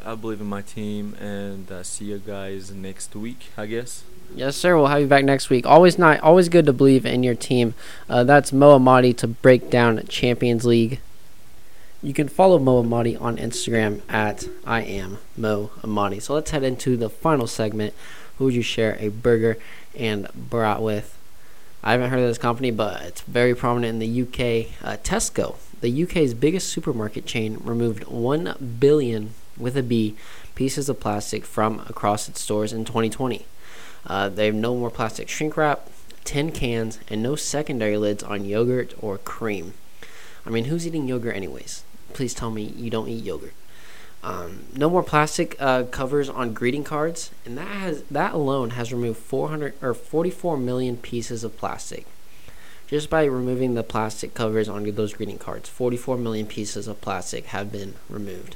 I 0.04 0.16
believe 0.16 0.42
in 0.42 0.48
my 0.48 0.64
team, 0.64 1.16
and 1.20 1.72
uh, 1.72 1.84
see 1.84 2.06
you 2.06 2.18
guys 2.18 2.72
next 2.72 3.16
week, 3.16 3.52
I 3.56 3.68
guess. 3.68 4.04
Yes, 4.34 4.56
sir. 4.56 4.76
We'll 4.76 4.88
have 4.88 5.02
you 5.02 5.08
back 5.08 5.26
next 5.26 5.50
week. 5.50 5.66
Always 5.66 5.98
not, 5.98 6.20
always 6.22 6.50
good 6.50 6.66
to 6.66 6.74
believe 6.74 7.06
in 7.06 7.24
your 7.24 7.36
team. 7.36 7.74
Uh, 8.10 8.24
that's 8.24 8.52
Mo 8.52 8.78
Ahmadi 8.78 9.16
to 9.18 9.28
break 9.28 9.70
down 9.70 10.06
Champions 10.08 10.66
League. 10.66 11.00
You 12.02 12.14
can 12.14 12.28
follow 12.28 12.60
Mo 12.60 12.84
Ahmadi 12.84 13.20
on 13.20 13.38
Instagram 13.38 14.02
at 14.10 14.48
I 14.66 14.82
am 14.82 15.20
Mo 15.38 15.72
Ahmadi. 15.82 16.22
So 16.22 16.34
let's 16.34 16.52
head 16.52 16.64
into 16.64 16.98
the 16.98 17.10
final 17.10 17.48
segment. 17.48 17.94
Who 18.38 18.46
would 18.46 18.54
you 18.54 18.62
share 18.62 18.98
a 19.00 19.10
burger 19.10 19.58
and 19.98 20.28
brat 20.34 20.82
with? 20.82 21.18
I 21.84 21.92
haven't 21.92 22.10
heard 22.10 22.20
of 22.20 22.28
this 22.28 22.38
company, 22.38 22.72
but 22.72 23.02
it's 23.04 23.22
very 23.22 23.54
prominent 23.54 23.94
in 23.94 24.00
the 24.00 24.22
UK. 24.24 24.72
Uh, 24.84 24.98
Tesco 24.98 25.56
the 25.86 26.04
UK's 26.04 26.34
biggest 26.34 26.70
supermarket 26.70 27.26
chain 27.26 27.60
removed 27.64 28.06
1 28.06 28.78
billion 28.80 29.36
with 29.58 29.78
a 29.78 29.84
B 29.84 30.16
pieces 30.56 30.90
of 30.90 31.00
plastic 31.00 31.46
from 31.46 31.80
across 31.88 32.28
its 32.28 32.42
stores 32.42 32.74
in 32.74 32.86
2020. 32.86 33.46
Uh, 34.08 34.30
they 34.30 34.46
have 34.46 34.56
no 34.56 34.76
more 34.76 34.92
plastic 34.92 35.30
shrink 35.30 35.58
wrap, 35.58 35.90
tin 36.24 36.52
cans, 36.52 37.00
and 37.10 37.24
no 37.24 37.36
secondary 37.36 37.98
lids 37.98 38.24
on 38.24 38.46
yogurt 38.46 38.94
or 39.02 39.18
cream. 39.18 39.74
I 40.46 40.50
mean, 40.50 40.66
who's 40.66 40.86
eating 40.86 41.08
yogurt 41.08 41.36
anyways? 41.36 41.84
Please 42.14 42.34
tell 42.34 42.52
me 42.52 42.64
you 42.64 42.90
don't 42.90 43.08
eat 43.08 43.24
yogurt. 43.24 43.54
Um, 44.24 44.66
no 44.76 44.90
more 44.90 45.04
plastic 45.04 45.56
uh, 45.60 45.84
covers 45.84 46.30
on 46.30 46.54
greeting 46.54 46.84
cards, 46.84 47.30
and 47.46 47.58
that 47.58 47.68
has 47.68 48.04
that 48.04 48.34
alone 48.34 48.72
has 48.72 48.92
removed 48.92 49.20
400 49.20 49.76
or 49.84 49.94
44 49.94 50.58
million 50.58 50.98
pieces 50.98 51.44
of 51.44 51.58
plastic. 51.58 52.08
Just 52.88 53.10
by 53.10 53.24
removing 53.26 53.74
the 53.74 53.84
plastic 53.84 54.34
covers 54.34 54.70
on 54.70 54.84
those 54.92 55.14
greeting 55.14 55.38
cards, 55.38 55.70
44 55.70 56.18
million 56.18 56.48
pieces 56.48 56.88
of 56.88 57.02
plastic 57.02 57.46
have 57.48 57.72
been 57.72 57.96
removed. 58.10 58.56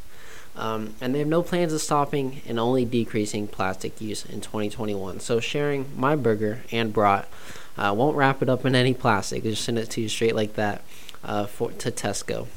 Um, 0.59 0.93
and 0.99 1.15
they 1.15 1.19
have 1.19 1.27
no 1.27 1.41
plans 1.41 1.71
of 1.71 1.79
stopping 1.79 2.41
and 2.45 2.59
only 2.59 2.83
decreasing 2.83 3.47
plastic 3.47 4.01
use 4.01 4.25
in 4.25 4.41
2021. 4.41 5.21
So 5.21 5.39
sharing 5.39 5.85
my 5.95 6.17
burger 6.17 6.63
and 6.69 6.91
brat 6.91 7.29
uh, 7.77 7.93
won't 7.97 8.17
wrap 8.17 8.41
it 8.41 8.49
up 8.49 8.65
in 8.65 8.75
any 8.75 8.93
plastic. 8.93 9.43
Just 9.43 9.63
send 9.63 9.79
it 9.79 9.89
to 9.91 10.01
you 10.01 10.09
straight 10.09 10.35
like 10.35 10.55
that 10.55 10.81
uh, 11.23 11.45
for 11.45 11.71
to 11.71 11.91
Tesco. 11.91 12.47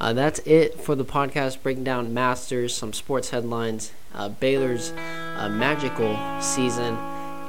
Uh, 0.00 0.12
that's 0.14 0.40
it 0.40 0.80
for 0.80 0.96
the 0.96 1.04
podcast 1.04 1.62
breaking 1.62 1.84
down 1.84 2.12
Masters, 2.12 2.74
some 2.74 2.92
sports 2.92 3.30
headlines, 3.30 3.92
uh, 4.12 4.28
Baylor's 4.28 4.90
uh, 5.36 5.48
magical 5.48 6.18
season, 6.40 6.96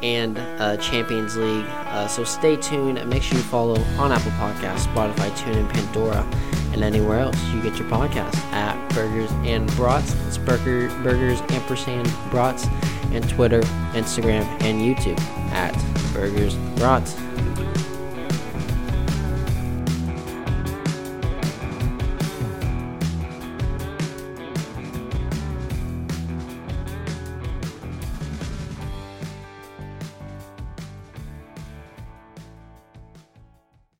and 0.04 0.38
uh, 0.38 0.78
Champions 0.78 1.36
League. 1.36 1.66
So 2.10 2.24
stay 2.24 2.58
tuned 2.58 3.00
and 3.00 3.10
make 3.10 3.24
sure 3.24 3.38
you 3.38 3.44
follow 3.46 3.80
on 3.98 4.12
Apple 4.12 4.32
Podcasts, 4.32 4.86
Spotify, 4.94 5.32
TuneIn, 5.32 5.68
Pandora, 5.70 6.28
and 6.74 6.84
anywhere 6.84 7.20
else 7.20 7.42
you 7.54 7.62
get 7.62 7.78
your 7.78 7.88
podcast 7.88 8.36
at 8.52 8.94
Burgers 8.94 9.32
and 9.46 9.70
Brats. 9.72 10.14
It's 10.28 10.38
Burger, 10.38 10.90
Burgers 11.04 11.42
ampersand 11.50 12.12
Brats, 12.30 12.68
and 13.12 13.28
Twitter, 13.30 13.62
Instagram, 13.94 14.44
and 14.62 14.82
YouTube 14.82 15.20
at 15.52 15.74
Burgers 16.14 16.56
Brats. 16.76 17.16